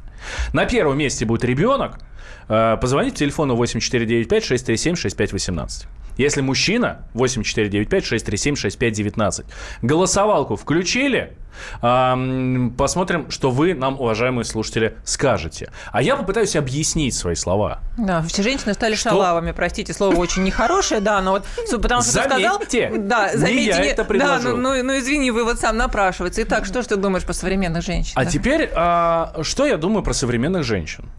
[0.53, 1.99] На первом месте будет ребенок.
[2.47, 5.87] э, Позвоните по телефону 8495 637 6518.
[6.21, 9.45] Если мужчина, 8495-637-6519.
[9.81, 11.35] Голосовалку включили.
[11.81, 15.71] Посмотрим, что вы нам, уважаемые слушатели, скажете.
[15.91, 17.79] А я попытаюсь объяснить свои слова.
[17.97, 19.09] Да, все женщины стали Что?
[19.09, 21.47] шалавами, простите, слово очень нехорошее, да, но вот
[21.81, 23.07] потому что Заметьте, ты сказал...
[23.07, 26.43] Да, не заметьте, я не- это Да, ну, ну, ну, извини, вывод сам напрашивается.
[26.43, 28.15] Итак, что ж ты думаешь по современных женщинах?
[28.15, 31.09] А теперь, а, что я думаю про современных женщин?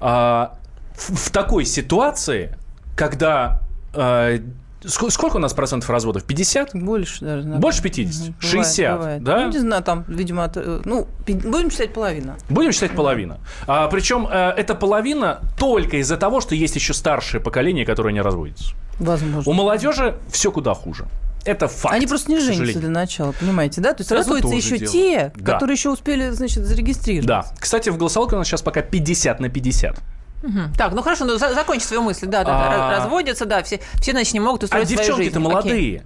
[0.00, 0.52] А,
[0.94, 2.56] в, в такой ситуации,
[2.96, 3.65] когда...
[3.96, 6.24] ск- сколько у нас процентов разводов?
[6.24, 6.70] 50?
[6.74, 7.36] Больше даже.
[7.42, 7.58] наверное.
[7.58, 8.28] Больше 50?
[8.28, 8.34] Мгм.
[8.40, 9.22] 60, бывает.
[9.24, 9.40] да?
[9.46, 12.36] Ну, не знаю, там, видимо, от, э, ну, будем считать половина.
[12.48, 13.38] Будем считать половина.
[13.66, 18.20] А, причем э, эта половина только из-за того, что есть еще старшее поколение, которое не
[18.22, 18.74] разводится.
[18.98, 19.50] Возможно.
[19.50, 21.06] У молодежи все куда хуже.
[21.44, 21.94] Это факт.
[21.94, 23.92] Они просто не женятся для начала, понимаете, да?
[23.92, 24.90] То есть Это разводятся еще дело.
[24.90, 25.52] те, Да.
[25.52, 27.26] которые еще успели, значит, зарегистрировать.
[27.28, 27.44] Да.
[27.60, 29.96] Кстати, в голосовалке у нас сейчас пока 50 на 50.
[30.42, 30.72] Мгм.
[30.76, 32.26] Так, ну хорошо, ну за- закончи свою мысль.
[32.26, 34.98] Да, да, да, А- раз- разводятся, да, все, все, значит, не могут А устроить свою
[35.16, 35.30] жизнь.
[35.32, 35.48] девчонки-то Окей.
[35.52, 36.02] молодые.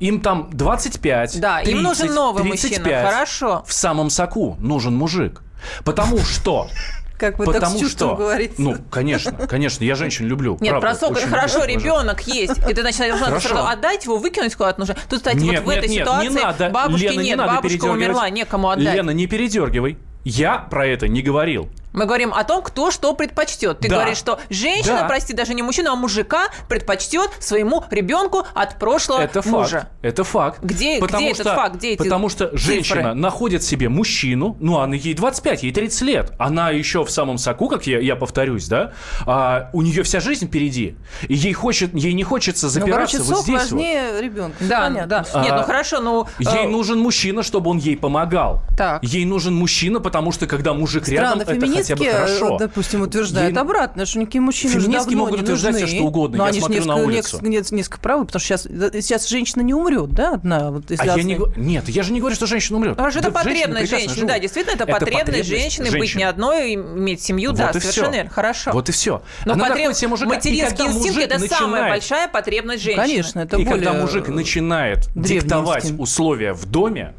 [0.00, 2.78] Им там 25, Да, им 30, нужен новый 35.
[2.80, 3.64] мужчина, хорошо.
[3.66, 5.42] В самом соку нужен мужик.
[5.84, 6.68] Потому что...
[7.16, 8.16] Как вы так Потому с чувством что...
[8.16, 8.54] говорите.
[8.58, 10.58] Ну, конечно, конечно, я женщин люблю.
[10.60, 12.58] Нет, правда, про сок это хорошо, люблю, ребенок есть.
[12.68, 13.48] И ты, значит, Хорошо.
[13.50, 14.96] сразу отдать его, выкинуть куда-то нужно.
[15.08, 16.70] Тут, кстати, Нет, вот в этой нет, нет, ситуации не надо.
[16.70, 18.94] бабушки Лена, не нет, надо бабушка умерла, некому отдать.
[18.94, 19.96] Лена, не передергивай.
[20.24, 21.68] Я про это не говорил.
[21.94, 23.78] Мы говорим о том, кто что предпочтет.
[23.78, 23.94] Ты Да.
[23.96, 25.06] говоришь, что женщина, Да.
[25.08, 29.78] прости, даже не мужчина, а мужика предпочтет своему ребенку от прошлого Это мужа.
[29.80, 29.92] факт.
[30.02, 30.58] Это факт.
[30.62, 31.76] Где- потому где этот что, факт?
[31.76, 32.58] Где эти Потому что цифры?
[32.58, 36.32] женщина находит себе мужчину, ну, она ей 25, ей 30 лет.
[36.38, 38.92] Она еще в самом соку, как я, я повторюсь, да,
[39.24, 40.96] а, у нее вся жизнь впереди.
[41.28, 43.80] И ей, хочет, ей не хочется Ну, запираться короче, вот сок здесь вот.
[43.80, 44.56] важнее ребенка.
[44.60, 45.06] Да, Понятно.
[45.06, 45.26] да.
[45.32, 46.26] А, Нет, ну хорошо, ну...
[46.40, 48.62] Ей э, нужен мужчина, чтобы он ей помогал.
[48.76, 49.02] Так.
[49.04, 52.56] Ей нужен мужчина, потому что когда мужик рядом, Странно, это хотя бы феминистки, хорошо.
[52.56, 55.86] э, допустим, утверждают Ей- обратно, что никакие мужчины уже Феминистки давно могут не утверждать нужны.
[55.86, 56.38] всё, что угодно.
[56.38, 57.40] Но Я они смотрю на несколько, улицу.
[57.42, 58.62] несколько- несколько, правы, потому что сейчас,
[59.04, 60.70] сейчас женщина не умрет, да, одна.
[60.70, 61.38] Вот, А я не...
[61.56, 62.92] Нет, я же не говорю, что женщина умрет.
[62.92, 64.26] Потому что это потребность женщины.
[64.26, 67.52] Да, действительно, это, потребность, потребность женщины, быть не одной, иметь семью.
[67.52, 68.30] да, совершенно верно.
[68.30, 68.70] Хорошо.
[68.72, 69.22] Вот и все.
[69.44, 70.32] Но Она потреб- находит себе мужика.
[70.32, 73.02] И материнский инстинкт это самая большая потребность женщины.
[73.06, 77.14] Конечно, это и когда мужик начинает диктовать условия в доме,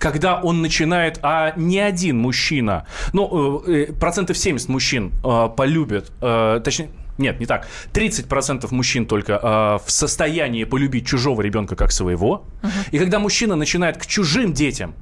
[0.00, 6.10] когда он начинает, а не один мужчина, ну, э, э, процентов 70 мужчин э, полюбят,
[6.22, 11.92] э, точнее, нет, не так, 30% мужчин только э, в состоянии полюбить чужого ребенка как
[11.92, 12.44] своего,
[12.90, 14.94] и когда мужчина начинает к чужим детям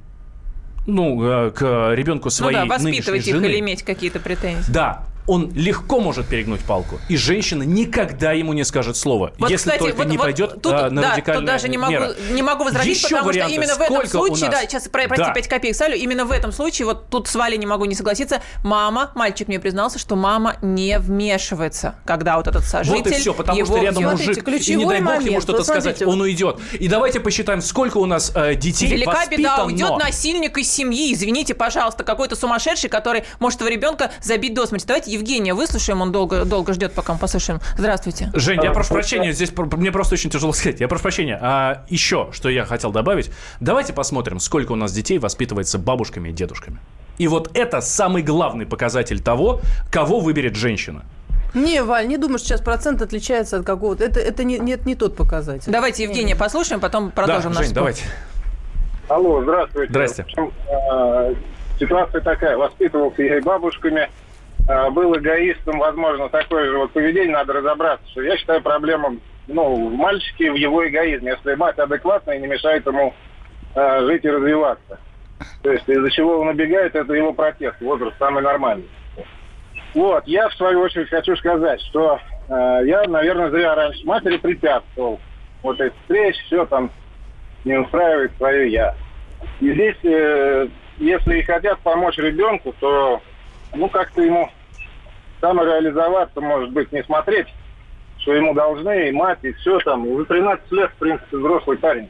[0.85, 4.71] ну, к ребенку своей ну да, воспитывать их жены, или иметь какие-то претензии.
[4.71, 9.69] Да, он легко может перегнуть палку, и женщина никогда ему не скажет слова, Вот, если
[9.69, 11.91] кстати, только вот- не вот пойдет тут, а, на да, радикальные тут даже не могу,
[11.91, 12.15] меры.
[12.31, 13.53] не могу возразить, Еще потому варианты.
[13.53, 15.33] что именно в этом Сколько случае, да, сейчас, про- прости, Да.
[15.33, 18.41] 5 копеек ставлю, именно в этом случае, вот тут с Валей не могу не согласиться,
[18.63, 23.33] мама, мальчик мне признался, что мама не вмешивается, когда вот этот сожитель Вот и все,
[23.33, 24.11] потому его что рядом бьет.
[24.13, 25.43] мужик, и не дай бог ему момент.
[25.43, 26.05] что-то Вот сказать, смотрите.
[26.07, 26.57] он уйдет.
[26.79, 31.13] И давайте посчитаем, сколько у нас э, детей Велика беда, уйдет насильник из семьи.
[31.13, 34.85] Извините, пожалуйста, какой-то сумасшедший, который может этого ребенка забить до смерти.
[34.87, 37.59] Давайте Евгения выслушаем, он долго, долго ждет, пока мы послушаем.
[37.77, 38.31] Здравствуйте.
[38.33, 40.79] Жень, я прошу прощения, здесь мне просто очень тяжело сказать.
[40.79, 41.37] Я прошу прощения.
[41.41, 46.31] А еще, что я хотел добавить, давайте посмотрим, сколько у нас детей воспитывается бабушками и
[46.31, 46.79] дедушками.
[47.17, 49.59] И вот это самый главный показатель того,
[49.91, 51.03] кого выберет женщина.
[51.53, 54.05] Не, Валь, не думаю, что сейчас процент отличается от какого-то.
[54.05, 55.71] Это, это не, нет, не тот показатель.
[55.71, 57.75] Давайте Евгения послушаем, потом продолжим да, наш Жень, спор.
[57.75, 58.03] давайте.
[59.09, 59.89] Алло, здравствуйте.
[59.89, 60.23] Здрасте.
[60.23, 61.33] В общем, э,
[61.79, 62.55] ситуация такая.
[62.55, 64.09] Воспитывался я и бабушками.
[64.69, 67.33] Э, Был эгоистом, возможно, такое же вот поведение.
[67.33, 71.31] Надо разобраться, что я считаю проблему ну, в мальчике в его эгоизме.
[71.31, 73.13] Если мать адекватная и не мешает ему
[73.75, 74.99] э, жить и развиваться.
[75.63, 77.79] То есть из-за чего он убегает, это его протест.
[77.81, 78.87] Возраст самый нормальный.
[79.93, 85.19] Вот, я в свою очередь хочу сказать, что э, я, наверное, зря раньше матери препятствовал.
[85.63, 86.91] Вот эти встречи, все там
[87.65, 88.95] не устраивает свое я.
[89.59, 93.21] И здесь, э, если и хотят помочь ребенку, то
[93.73, 94.49] ну как-то ему
[95.41, 97.47] самореализоваться, может быть, не смотреть,
[98.19, 100.07] что ему должны, и мать, и все там.
[100.07, 102.09] Уже 13 лет, в принципе, взрослый парень.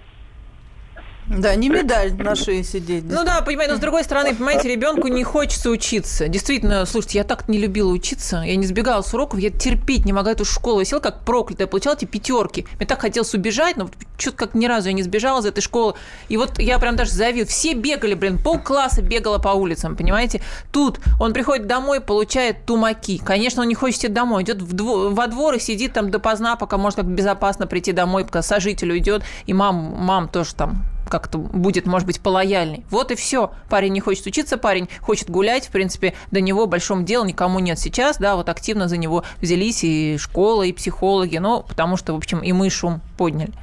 [1.30, 3.04] Да, не медаль на шее сидеть.
[3.06, 6.28] Ну да, понимаете, но с другой стороны, понимаете, ребенку не хочется учиться.
[6.28, 8.38] Действительно, слушайте, я так не любила учиться.
[8.38, 10.80] Я не сбегала с уроков, я терпеть не могла эту школу.
[10.80, 12.66] Я села как проклятая, получала эти пятерки.
[12.78, 15.94] Мне так хотелось убежать, но что-то как ни разу я не сбежала из этой школы.
[16.30, 17.46] И вот я прям даже завидую.
[17.46, 20.42] Все бегали, блин, полкласса бегала по улицам, понимаете?
[20.72, 23.22] Тут он приходит домой, получает тумаки.
[23.24, 24.44] Конечно, он не хочет идти домой.
[24.44, 28.26] Идет в дво- во двор и сидит там допоздна, пока может как безопасно прийти домой,
[28.26, 29.24] пока сожитель уйдет.
[29.46, 32.86] И мам, мам тоже там как-то будет, может быть, полояльней.
[32.90, 33.52] Вот и все.
[33.70, 35.68] Парень не хочет учиться, парень хочет гулять.
[35.68, 38.18] В принципе, до него большом дела никому нет сейчас.
[38.18, 41.38] Да, вот активно за него взялись и школа, и психологи.
[41.38, 43.54] Ну, потому что, в общем, и мы шум подняли.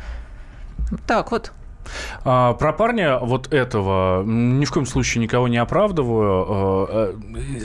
[1.06, 1.52] Так вот.
[2.24, 6.87] А, про парня вот этого ни в коем случае никого не оправдываю.
[6.88, 7.14] Э,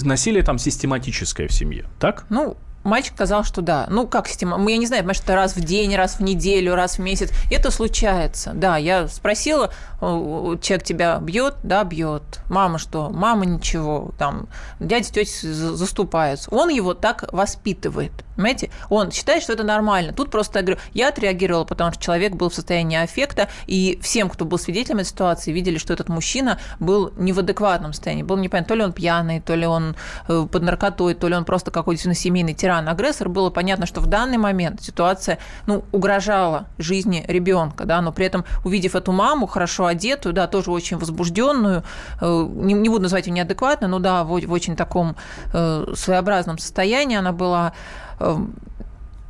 [0.01, 2.25] Насилие там систематическое в семье, так?
[2.29, 3.87] Ну, Мальчик сказал, что да.
[3.89, 4.57] Ну, как система?
[4.69, 7.29] Я не знаю, может, это раз в день, раз в неделю, раз в месяц.
[7.51, 8.51] Это случается.
[8.53, 11.55] Да, я спросила, человек тебя бьет?
[11.63, 12.23] Да, бьет.
[12.49, 13.09] Мама что?
[13.09, 14.11] Мама ничего.
[14.17, 14.47] Там,
[14.79, 16.49] дядя, тетя за- заступаются.
[16.49, 18.11] Он его так воспитывает.
[18.35, 18.71] Понимаете?
[18.89, 20.13] Он считает, что это нормально.
[20.13, 24.29] Тут просто, я говорю, я отреагировала, потому что человек был в состоянии аффекта, и всем,
[24.29, 28.23] кто был свидетелем этой ситуации, видели, что этот мужчина был не в адекватном состоянии.
[28.23, 29.95] Было непонятно, то ли он пьяный, то ли он
[30.27, 33.29] э, под наркотой, то ли он просто какой-то семейный тиран-агрессор.
[33.29, 38.45] Было понятно, что в данный момент ситуация ну, угрожала жизни ребенка, да, но при этом,
[38.63, 41.83] увидев эту маму, хорошо одетую, да, тоже очень возбужденную,
[42.21, 45.15] э, не, не буду называть ее неадекватной, но да, в, в очень таком
[45.53, 47.73] э, своеобразном состоянии она была.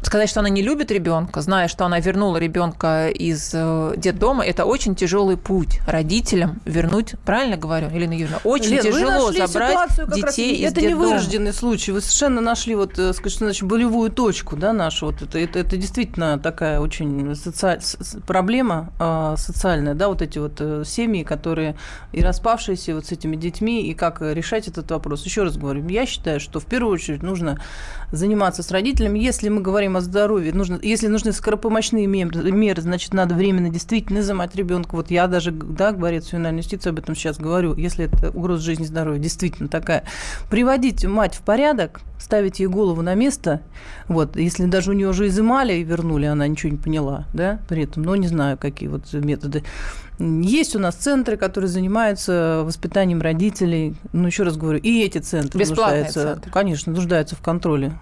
[0.03, 4.65] Сказать, что она не любит ребенка, зная, что она вернула ребенка из э, детдома, это
[4.65, 9.69] очень тяжелый путь родителям вернуть, правильно говорю, Елена Юрьевна, очень Лен, вы тяжело нашли забрать
[9.71, 11.05] ситуацию как раз- детей из Это не детдома.
[11.07, 11.91] вырожденный случай.
[11.91, 15.05] Вы совершенно нашли вот, э, скажем, значит, болевую точку, да, нашу.
[15.05, 20.23] Вот это, это, это действительно такая очень соци- с- с- проблема э, социальная, да, вот
[20.23, 21.75] эти вот э, семьи, которые
[22.11, 25.23] и распавшиеся вот с этими детьми, и как решать этот вопрос.
[25.25, 27.59] Еще раз говорю, я считаю, что в первую очередь нужно
[28.11, 29.19] заниматься с родителями.
[29.19, 34.19] Если мы говорим о здоровье, нужно, если нужны скоропомощные меры, меры, значит, надо временно действительно
[34.19, 34.95] изымать ребенка.
[34.95, 38.85] Вот я даже, да, говорит ювенальной юстиции, об этом сейчас говорю, если это угроза жизни
[38.85, 40.03] и здоровья действительно такая.
[40.49, 43.61] Приводить мать в порядок, ставить ей голову на место,
[44.07, 47.83] вот, если даже у нее уже изымали и вернули, она ничего не поняла, да, при
[47.83, 49.63] этом, но не знаю, какие вот методы.
[50.19, 53.95] Есть у нас центры, которые занимаются воспитанием родителей.
[54.13, 56.51] Ну, еще раз говорю, и эти центры Бесплатные нуждаются, центры.
[56.51, 57.93] конечно, нуждаются в контроле.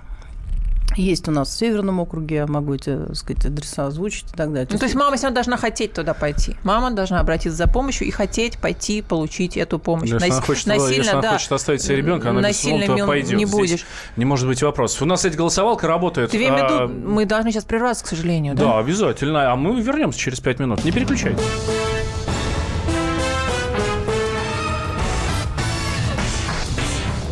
[0.95, 4.52] Есть у нас в Северном округе, я могу эти, так сказать, адреса озвучить и так
[4.52, 4.67] далее.
[4.71, 6.56] Ну, то есть мама все равно должна хотеть туда пойти.
[6.63, 10.10] Мама должна обратиться за помощью и хотеть пойти получить эту помощь.
[10.10, 13.08] Если, она Нас- хочет, насильно, если она да, хочет оставить себе ребенка, она насильно мил-
[13.08, 13.38] пойдет.
[13.38, 13.86] не Здесь будешь.
[14.17, 15.02] Не может быть вопросов.
[15.04, 16.32] У нас, кстати, голосовалка работает.
[16.32, 18.63] Две минуты, А, мы должны сейчас прерваться, к сожалению, да?
[18.63, 19.52] Да, обязательно.
[19.52, 20.83] А мы вернемся через пять минут.
[20.83, 21.40] Не переключайтесь.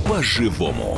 [0.08, 0.98] По-живому.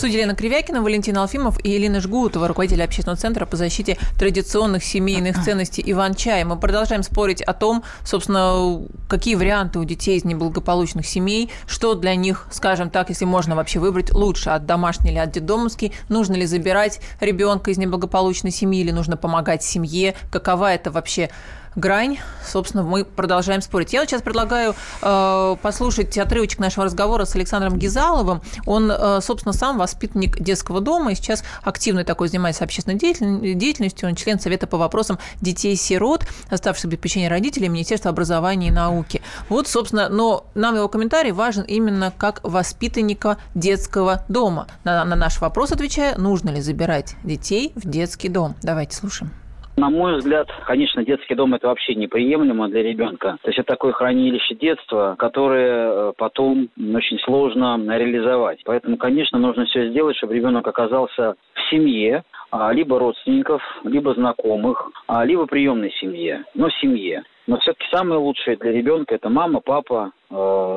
[0.00, 5.42] Суде Елена Кривякина, Валентин Алфимов и Елена Жгутова, руководитель общественного центра по защите традиционных семейных
[5.44, 6.42] ценностей Иван-Чай.
[6.44, 8.80] Мы продолжаем спорить о том, собственно,
[9.10, 13.78] какие варианты у детей из неблагополучных семей, что для них, скажем так, если можно вообще
[13.78, 18.92] выбрать, лучше от домашней или от детдомовской, нужно ли забирать ребенка из неблагополучной семьи или
[18.92, 21.28] нужно помогать семье, какова это вообще
[21.80, 22.18] грань.
[22.46, 23.92] Собственно, мы продолжаем спорить.
[23.92, 28.42] Я вот сейчас предлагаю э, послушать отрывочек нашего разговора с Александром Гизаловым.
[28.66, 34.08] Он, э, собственно, сам воспитанник детского дома и сейчас активно такой занимается общественной деятельностью.
[34.08, 39.22] Он член Совета по вопросам детей-сирот, оставшихся без попечения родителей Министерства образования и науки.
[39.48, 44.66] Вот, собственно, но нам его комментарий важен именно как воспитанника детского дома.
[44.84, 48.54] На, на наш вопрос отвечая, нужно ли забирать детей в детский дом.
[48.62, 49.32] Давайте слушаем.
[49.80, 53.38] На мой взгляд, конечно, детский дом это вообще неприемлемо для ребенка.
[53.40, 58.60] То есть это такое хранилище детства, которое э, потом очень сложно реализовать.
[58.66, 64.90] Поэтому, конечно, нужно все сделать, чтобы ребенок оказался в семье, а, либо родственников, либо знакомых,
[65.06, 67.22] а, либо приемной семье, но в семье.
[67.46, 70.34] Но все-таки самое лучшее для ребенка это мама, папа, э,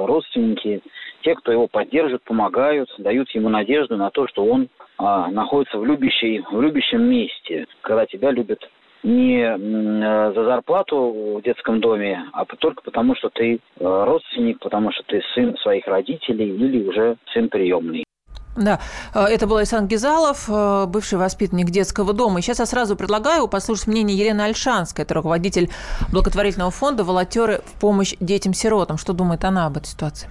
[0.07, 0.81] родственники,
[1.23, 5.85] те, кто его поддерживает, помогают, дают ему надежду на то, что он а, находится в,
[5.85, 8.69] любящей, в любящем месте, когда тебя любят
[9.03, 14.91] не э, за зарплату в детском доме, а только потому, что ты э, родственник, потому
[14.91, 18.05] что ты сын своих родителей или уже сын приемный.
[18.55, 18.79] Да,
[19.13, 20.49] э, это был Александр Гизалов,
[20.89, 22.39] бывший воспитанник детского дома.
[22.39, 25.69] И сейчас я сразу предлагаю послушать мнение Елены Альшанской, это руководитель
[26.11, 28.97] благотворительного фонда «Волонтеры в помощь детям-сиротам».
[28.97, 30.29] Что думает она об этой ситуации?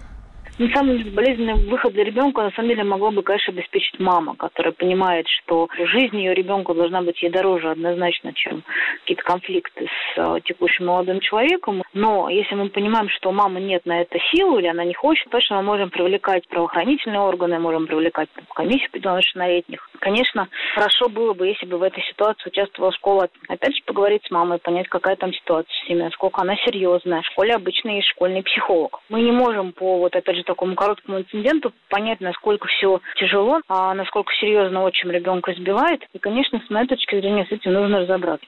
[0.62, 4.72] Ну, самый болезненный выход для ребенка, на самом деле, могла бы, конечно, обеспечить мама, которая
[4.72, 8.62] понимает, что жизнь ее ребенка должна быть ей дороже однозначно, чем
[9.00, 11.82] какие-то конфликты с э, текущим молодым человеком.
[11.94, 15.28] Но если мы понимаем, что у мамы нет на это силы или она не хочет,
[15.30, 19.90] точно мы можем привлекать правоохранительные органы, можем привлекать комиссию по делам летних.
[19.98, 23.28] Конечно, хорошо было бы, если бы в этой ситуации участвовала школа.
[23.48, 27.22] Опять же, поговорить с мамой, понять, какая там ситуация в семье, насколько она серьезная.
[27.22, 29.00] В школе обычно есть школьный психолог.
[29.08, 33.94] Мы не можем по, вот опять же такому короткому инциденту понять, насколько все тяжело, а
[33.94, 36.03] насколько серьезно отчим ребенка избивает.
[36.12, 38.46] И, конечно, с моей точки зрения, с этим нужно разобраться.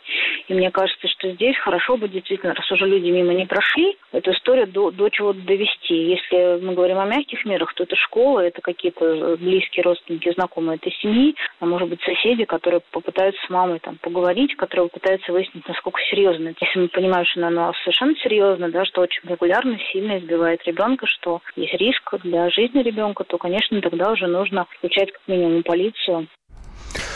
[0.48, 4.32] И мне кажется, что здесь хорошо бы действительно, раз уже люди мимо не прошли, эту
[4.32, 5.94] историю до, до чего-то довести.
[5.94, 10.92] Если мы говорим о мягких мерах, то это школа, это какие-то близкие родственники, знакомые этой
[11.00, 16.00] семьи, а может быть соседи, которые попытаются с мамой там поговорить, которые попытаются выяснить, насколько
[16.10, 16.54] серьезно.
[16.60, 21.40] Если мы понимаем, что она совершенно серьезно, да, что очень регулярно, сильно избивает ребенка, что
[21.56, 26.28] есть риск для жизни ребенка, то, конечно, тогда уже нужно включать как минимум полицию.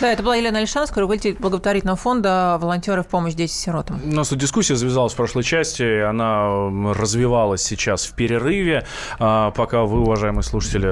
[0.01, 4.01] Да, это была Елена Альшанская, руководитель благотворительного фонда «Волонтеры в помощь детям-сиротам».
[4.05, 6.49] У нас тут дискуссия завязалась в прошлой части, она
[6.95, 8.87] развивалась сейчас в перерыве,
[9.18, 10.89] а, пока вы, уважаемые слушатели,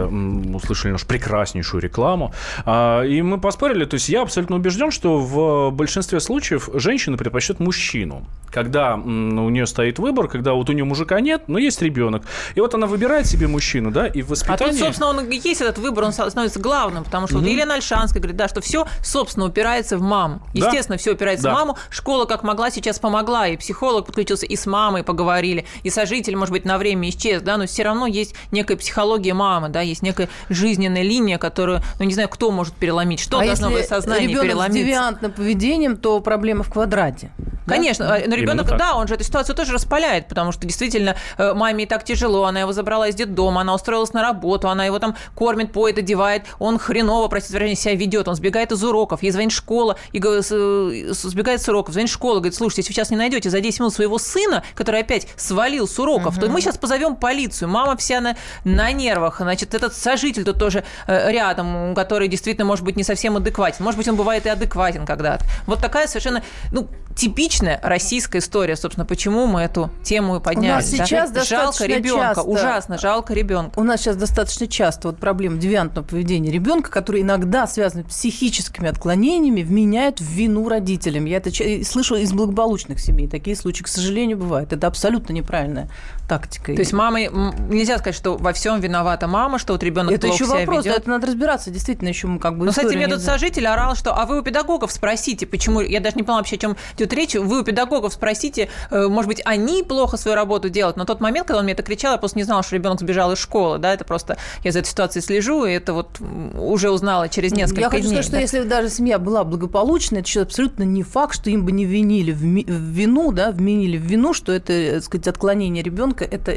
[0.54, 2.32] услышали нашу прекраснейшую рекламу.
[2.64, 7.60] А, и мы поспорили, то есть я абсолютно убежден, что в большинстве случаев женщина предпочтет
[7.60, 8.26] мужчину.
[8.50, 12.22] Когда у нее стоит выбор, когда вот у нее мужика нет, но есть ребенок.
[12.54, 14.64] И вот она выбирает себе мужчину, да, и в воспитании...
[14.64, 17.40] А тут, собственно, он есть этот выбор, он становится главным, потому что mm-hmm.
[17.40, 20.40] вот Елена Альшанская говорит, да, что все все, собственно, упирается в маму.
[20.52, 21.00] Естественно, да?
[21.00, 21.50] все упирается да.
[21.50, 21.78] в маму.
[21.90, 26.52] Школа как могла сейчас помогла, и психолог подключился, и с мамой поговорили, и сожитель, может
[26.52, 30.28] быть, на время исчез, да, но все равно есть некая психология мамы, да, есть некая
[30.48, 34.44] жизненная линия, которую, ну, не знаю, кто может переломить, что а должно быть сознание ребенок
[34.44, 34.78] переломиться.
[34.78, 37.30] с девиантным поведением, то проблема в квадрате.
[37.66, 38.18] Конечно, да?
[38.26, 41.86] но ребенок, да, он же эту ситуацию тоже распаляет, потому что действительно э, маме и
[41.86, 45.72] так тяжело, она его забрала из детдома, она устроилась на работу, она его там кормит,
[45.72, 49.96] поет, одевает, он хреново, простите, выражение, себя ведет, он сбегает из уроков, ей звонит школа,
[50.12, 53.80] и сбегает с уроков, звонит школа, говорит, слушайте, если вы сейчас не найдете за 10
[53.80, 56.46] минут своего сына, который опять свалил с уроков, угу.
[56.46, 60.84] то мы сейчас позовем полицию, мама вся на, на нервах, значит, этот сожитель тут тоже
[61.06, 65.06] э, рядом, который действительно может быть не совсем адекватен, может быть, он бывает и адекватен
[65.06, 65.44] когда-то.
[65.66, 66.42] Вот такая совершенно,
[66.72, 70.72] ну, типичная российская история, собственно, почему мы эту тему и подняли.
[70.72, 71.44] У нас сейчас да?
[71.44, 73.78] жалко ребенка, часто, ужасно жалко ребенка.
[73.78, 78.24] У нас сейчас достаточно часто вот проблема девиантного поведения ребенка, который иногда связан с
[78.56, 81.26] психическими отклонениями, вменяют в вину родителям.
[81.26, 81.50] Я это
[81.84, 83.28] слышу из благополучных семей.
[83.28, 84.72] Такие случаи, к сожалению, бывают.
[84.72, 85.90] Это абсолютно неправильная
[86.26, 86.74] тактика.
[86.74, 90.34] То есть мама нельзя сказать, что во всем виновата мама, что вот ребенок это плохо
[90.34, 90.98] еще себя вопрос, ведет.
[90.98, 92.64] это надо разбираться, действительно, еще мы как бы.
[92.64, 96.16] Ну, кстати, мне тут сожитель орал, что а вы у педагогов спросите, почему я даже
[96.16, 99.82] не поняла вообще, о чем идет речь, вы у педагогов спросите, э, может быть, они
[99.82, 100.96] плохо свою работу делают.
[100.96, 103.32] Но тот момент, когда он мне это кричал, я просто не знала, что ребенок сбежал
[103.32, 107.28] из школы, да, это просто я за этой ситуацией слежу, и это вот уже узнала
[107.28, 108.22] через несколько Я хочу дней.
[108.22, 111.72] сказать, что если даже семья была благополучная, это еще абсолютно не факт, что им бы
[111.72, 115.82] не винили в, ми- в вину, да, вменили в вину, что это, так сказать, отклонение
[115.82, 116.52] ребенка, это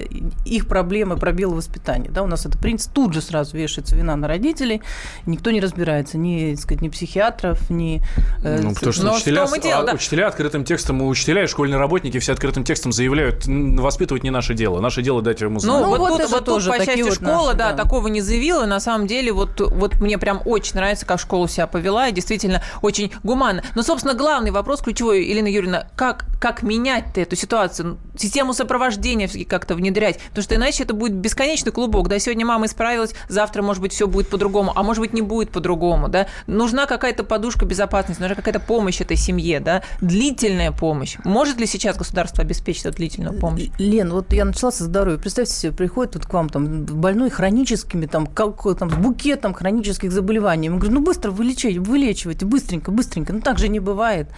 [0.46, 4.28] их проблемы, пробелы воспитания, да, у нас это принцип, тут же сразу вешается вина на
[4.28, 4.82] родителей,
[5.26, 8.02] никто не разбирается, ни, так сказать, ни психиатров, ни...
[8.44, 9.94] э, Ну, потому что Но учителя, и дело, а, да.
[9.94, 14.54] учителя открытым текстом, учителя и школьные работники все открытым текстом заявляют, «Н- воспитывать не наше
[14.54, 15.76] дело, наше дело дать ему знать.
[15.76, 17.58] Ну, Ну, вот, вот тут, это вот тут, тоже по такие счастью, вот школа, наши,
[17.58, 17.84] да, да.
[17.84, 18.66] такого не заявила.
[18.66, 22.62] На самом деле, вот, вот мне прям очень нравится, как школа себя повела, и действительно
[22.82, 23.64] очень гуманно.
[23.76, 27.98] Но, собственно, главный вопрос ключевой, Елена Юрьевна, как, как менять эту ситуацию?
[28.18, 32.08] Систему сопровождения как-то внедрять, потому что иначе это будет бесконечный клубок.
[32.08, 35.52] Да, сегодня мама исправилась, завтра, может быть, все будет по-другому, а может быть, не будет
[35.52, 36.28] по-другому, да.
[36.48, 41.18] Нужна какая-то подушка безопасности, нужна какая-то помощь этой семье, да, длительная помощь.
[41.24, 43.70] Может ли сейчас государство обеспечить эту длительную помощь?
[43.78, 45.18] Лен, вот я начала со здоровья.
[45.18, 50.12] Представьте себе, приходит вот к вам там больной хроническими, там, как, там, с букетом хронических
[50.12, 50.68] заболеваний.
[50.68, 51.32] Я говорю, ну быстро
[51.68, 53.34] вылечите, вылечивайте, быстренько, быстренько.
[53.34, 54.30] Ну так же не бывает.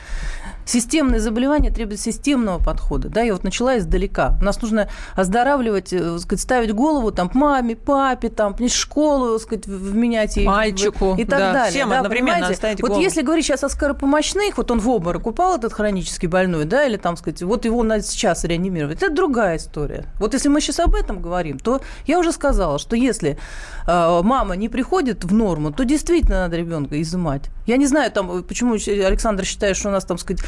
[0.65, 3.09] Системные заболевания требуют системного подхода.
[3.09, 4.37] Да, я вот начала издалека.
[4.41, 10.45] Нас нужно оздоравливать, э, сказать, ставить голову там маме, папе, там, школу, сказать, вменять ей.
[10.45, 11.71] Мальчику, и так да, далее.
[11.71, 12.81] всем да, одновременно понимаете?
[12.81, 13.03] Вот голову.
[13.03, 16.97] если говорить сейчас о скоропомощных, вот он в обморок упал, этот хронически больной, да, или
[16.97, 20.05] там, сказать, вот его надо сейчас реанимировать, это другая история.
[20.19, 23.37] Вот если мы сейчас об этом говорим, то я уже сказала, что если
[23.87, 27.49] э, мама не приходит в норму, то действительно надо ребенка изымать.
[27.67, 30.43] Я не знаю, там, э, почему Александр считает, что у нас там, сказать,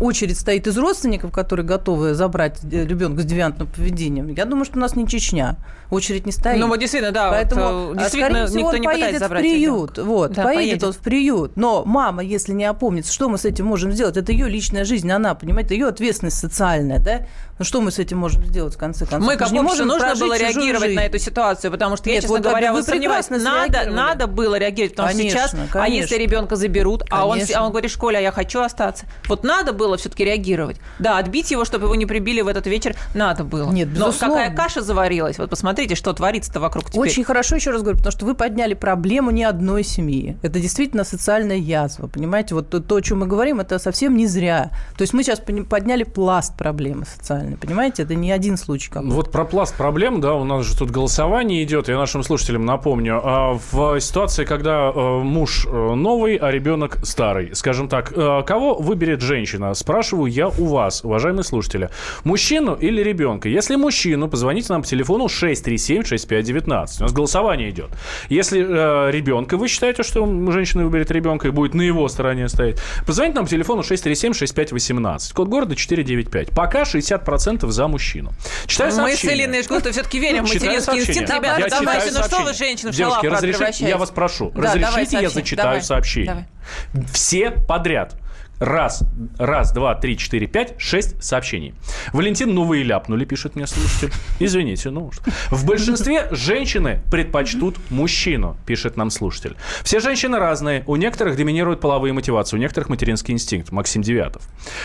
[0.00, 4.28] очередь стоит из родственников, которые готовы забрать э, ребенка с девиантным поведением.
[4.28, 5.56] Я думаю, что у нас не Чечня.
[5.90, 6.58] Очередь не стоит.
[6.60, 9.38] Ну, вот действительно, да, Поэтому, вот, а, действительно, всего, никто он не поедет пытается в
[9.38, 9.90] приют.
[9.96, 10.04] ребенка.
[10.04, 10.84] Вот, Да, поедет, поедет.
[10.84, 11.56] он в приют.
[11.56, 14.16] Но мама, если не опомнится, что мы с этим можем сделать?
[14.16, 17.26] Это ее личная жизнь, она, понимаете, ее ответственность социальная, да?
[17.58, 19.28] Ну, что мы с этим можем сделать, в конце концов?
[19.28, 20.96] Мы, как же не можем нужно было реагировать жизнь.
[20.96, 24.26] на эту ситуацию, потому что я, Нет, честно вот говоря, вы вот сомневаюсь, надо, надо
[24.28, 26.02] было реагировать, потому Конечно, что сейчас, а конечно.
[26.02, 26.16] если
[26.50, 29.72] ребенка заберут, а он, а он говорит в школе, а я хочу остаться, вот надо
[29.72, 30.80] было все-таки реагировать.
[30.98, 33.70] Да, отбить его, чтобы его не прибили в этот вечер, надо было.
[33.70, 34.36] Нет, Но безусловно.
[34.36, 37.00] какая каша заварилась, вот посмотрите, что творится-то вокруг теперь.
[37.00, 40.36] Очень хорошо, еще раз говорю, потому что вы подняли проблему не одной семьи.
[40.42, 42.54] Это действительно социальная язва, понимаете?
[42.54, 44.70] Вот то, то, о чем мы говорим, это совсем не зря.
[44.96, 48.02] То есть мы сейчас подняли пласт проблемы социальной, понимаете?
[48.02, 48.90] Это не один случай.
[48.90, 49.14] какой-то.
[49.14, 51.88] Вот про пласт проблем, да, у нас же тут голосование идет.
[51.88, 53.20] Я нашим слушателям напомню.
[53.22, 58.74] а, В ситуации, когда э, муж э, новый, а ребенок старый, скажем так, э, кого
[58.74, 59.74] выберет женщина?
[59.74, 61.90] Спрашиваю я у вас, уважаемые слушатели.
[62.24, 63.48] Мужчину или ребенка?
[63.48, 67.00] Если мужчину, позвоните нам по телефону 637-6519.
[67.00, 67.90] У нас голосование идет.
[68.28, 72.78] Если э, ребенка, вы считаете, что женщина выберет ребенка и будет на его стороне стоять,
[73.06, 75.32] позвоните нам по телефону 637-6518.
[75.34, 76.50] Код города 495.
[76.50, 78.32] Пока 60% за мужчину.
[78.66, 79.36] Читаю Мы с сообщение.
[79.36, 81.10] Еленой Жгутовой все-таки верим в материнский сообщение.
[81.10, 81.30] инстинкт.
[81.34, 82.54] Ребята, Я давайте, ну что вы сообщение.
[82.54, 85.30] женщину в Девушки, разрешите, я вас прошу, Да, разрешите, я сообщение.
[85.30, 86.29] зачитаю Давай, сообщение.
[86.30, 87.06] Давай.
[87.12, 88.16] Все подряд.
[88.60, 89.04] Раз,
[89.38, 91.74] раз, два, три, четыре, пять, шесть сообщений.
[92.12, 94.12] Валентин, ну вы и ляпнули, пишет мне слушатель.
[94.38, 95.24] Извините, ну что.
[95.50, 99.56] В большинстве женщины предпочтут мужчину, пишет нам слушатель.
[99.82, 100.84] Все женщины разные.
[100.86, 103.72] У некоторых доминируют половые мотивации, у некоторых материнский инстинкт.
[103.72, 104.42] Максим Девятов.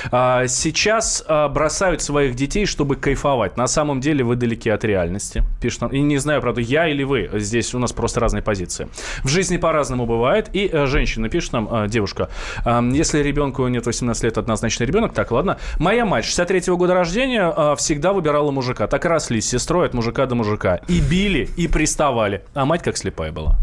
[0.09, 3.57] А, сейчас а, бросают своих детей, чтобы кайфовать.
[3.57, 5.91] На самом деле вы далеки от реальности, пишет нам.
[5.91, 7.29] И не знаю, правда, я или вы.
[7.33, 8.87] Здесь у нас просто разные позиции.
[9.23, 10.49] В жизни по-разному бывает.
[10.53, 12.29] И э, женщина пишет нам, э, девушка,
[12.63, 15.13] э, если ребенку нет 18 лет, однозначно ребенок.
[15.13, 15.57] Так, ладно.
[15.79, 18.87] Моя мать 63-го года рождения э, всегда выбирала мужика.
[18.87, 20.79] Так росли с сестрой от мужика до мужика.
[20.87, 22.43] И били, и приставали.
[22.53, 23.57] А мать как слепая была.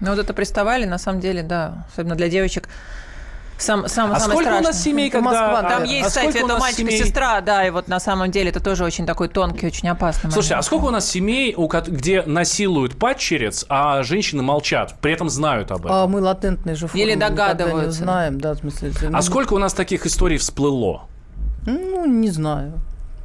[0.00, 2.68] Ну вот это приставали, на самом деле, да, особенно для девочек.
[3.58, 4.82] Сам, сам, А самое сколько у нас страшное.
[4.82, 5.30] семей, когда...
[5.30, 7.86] Москва, а, Там а есть, сколько кстати, это мальчик и семей- сестра, да, и вот
[7.86, 10.34] на самом деле это тоже очень такой тонкий, очень опасный момент.
[10.34, 15.28] Слушайте, а сколько у нас семей, у где насилуют падчериц, а женщины молчат, при этом
[15.30, 15.92] знают об этом?
[15.92, 18.00] А мы латентные же формы Или догадываются.
[18.00, 18.92] не знаем, да, в смысле.
[19.12, 21.02] А сколько у нас таких историй всплыло?
[21.64, 22.72] Ну, не знаю.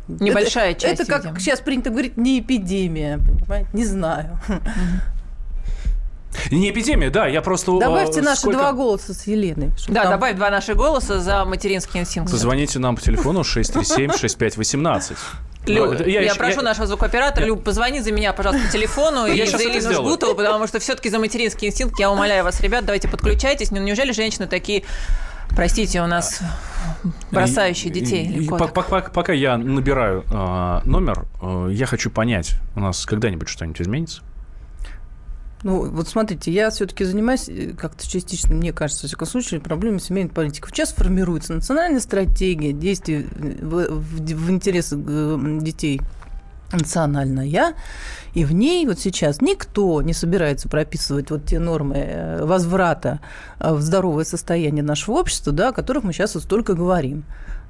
[0.08, 1.40] Небольшая это, часть, Это, как видимо.
[1.40, 3.68] сейчас принято говорить, не эпидемия, понимаете?
[3.74, 4.40] Не знаю.
[6.52, 7.78] Не эпидемия, да, я просто...
[7.80, 9.72] Добавьте э, наши сколько- два голоса с Еленой.
[9.88, 12.30] Да, там- добавь два наши голоса за материнский инстинкт.
[12.32, 15.16] Звоните нам по телефону 637-6518.
[15.68, 19.44] Лю, Ну, я, еще- прошу нашего звукооператора, Люб, позвони за меня, пожалуйста, по телефону Я
[19.44, 19.94] и за сделаю.
[19.94, 23.72] Жгутову, потому что все-таки за материнский инстинкт я умоляю вас, ребят, давайте подключайтесь.
[23.72, 24.84] Ну, неужели женщины такие,
[25.50, 26.40] простите, у нас
[27.32, 28.58] бросающие детей И- и легко?
[28.58, 28.74] по- так?
[28.74, 33.82] по- по- Пока я набираю э, номер, э, я хочу понять, у нас когда-нибудь что-нибудь
[33.82, 34.22] изменится?
[35.64, 40.00] Ну, вот смотрите, я все-таки занимаюсь э, как-то частично, мне кажется, в всяком случае, проблемами
[40.00, 40.66] семейной политики.
[40.70, 43.28] Сейчас формируется национальная стратегия действий
[43.62, 46.00] в, в, в интересах э, детей
[46.72, 47.74] национальная,
[48.34, 53.20] и в ней вот сейчас никто не собирается прописывать вот те нормы э, возврата
[53.60, 57.24] в здоровое состояние нашего общества, да, о которых мы сейчас вот столько говорим.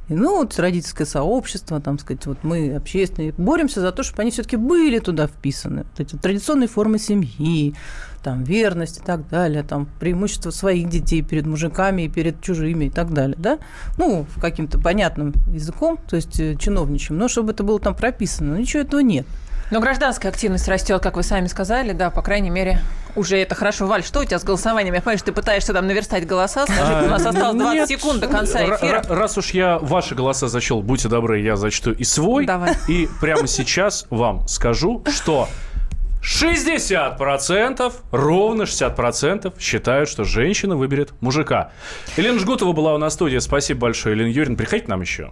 [0.10, 4.32] И, ну, вот родительское сообщество, там, сказать, вот мы общественные, боремся за то, чтобы они
[4.32, 5.84] все-таки были туда вписаны.
[5.84, 7.76] Вот эти традиционные формы семьи,
[8.24, 12.90] там, верность и так далее, там, преимущество своих детей перед мужиками и перед чужими и
[12.90, 13.60] так далее, да?
[13.98, 18.60] Ну, каким-то понятным языком, то есть э, чиновничьим, но чтобы это было там прописано, но
[18.60, 19.26] ничего этого нет.
[19.70, 22.80] Но гражданская активность растет, как вы сами сказали, да, по крайней мере,
[23.16, 23.86] уже это хорошо.
[23.86, 24.94] Валь, что у тебя с голосованием?
[24.94, 26.66] Я понимаю, что ты пытаешься там наверстать голоса.
[26.66, 27.90] Скажи, у нас осталось 20 Нет.
[27.90, 29.04] секунд до конца эфира.
[29.10, 32.46] Раз уж я ваши голоса зачел, будьте добры, я зачту и свой.
[32.46, 32.76] Давай.
[32.88, 35.50] И прямо сейчас вам скажу, что
[36.22, 41.72] 60%, ровно 60% считают, что женщина выберет мужика.
[42.16, 43.38] Елена Жгутова была у нас в студии.
[43.40, 44.58] Спасибо большое, Елена Юрьевна.
[44.58, 45.32] Приходите нам еще.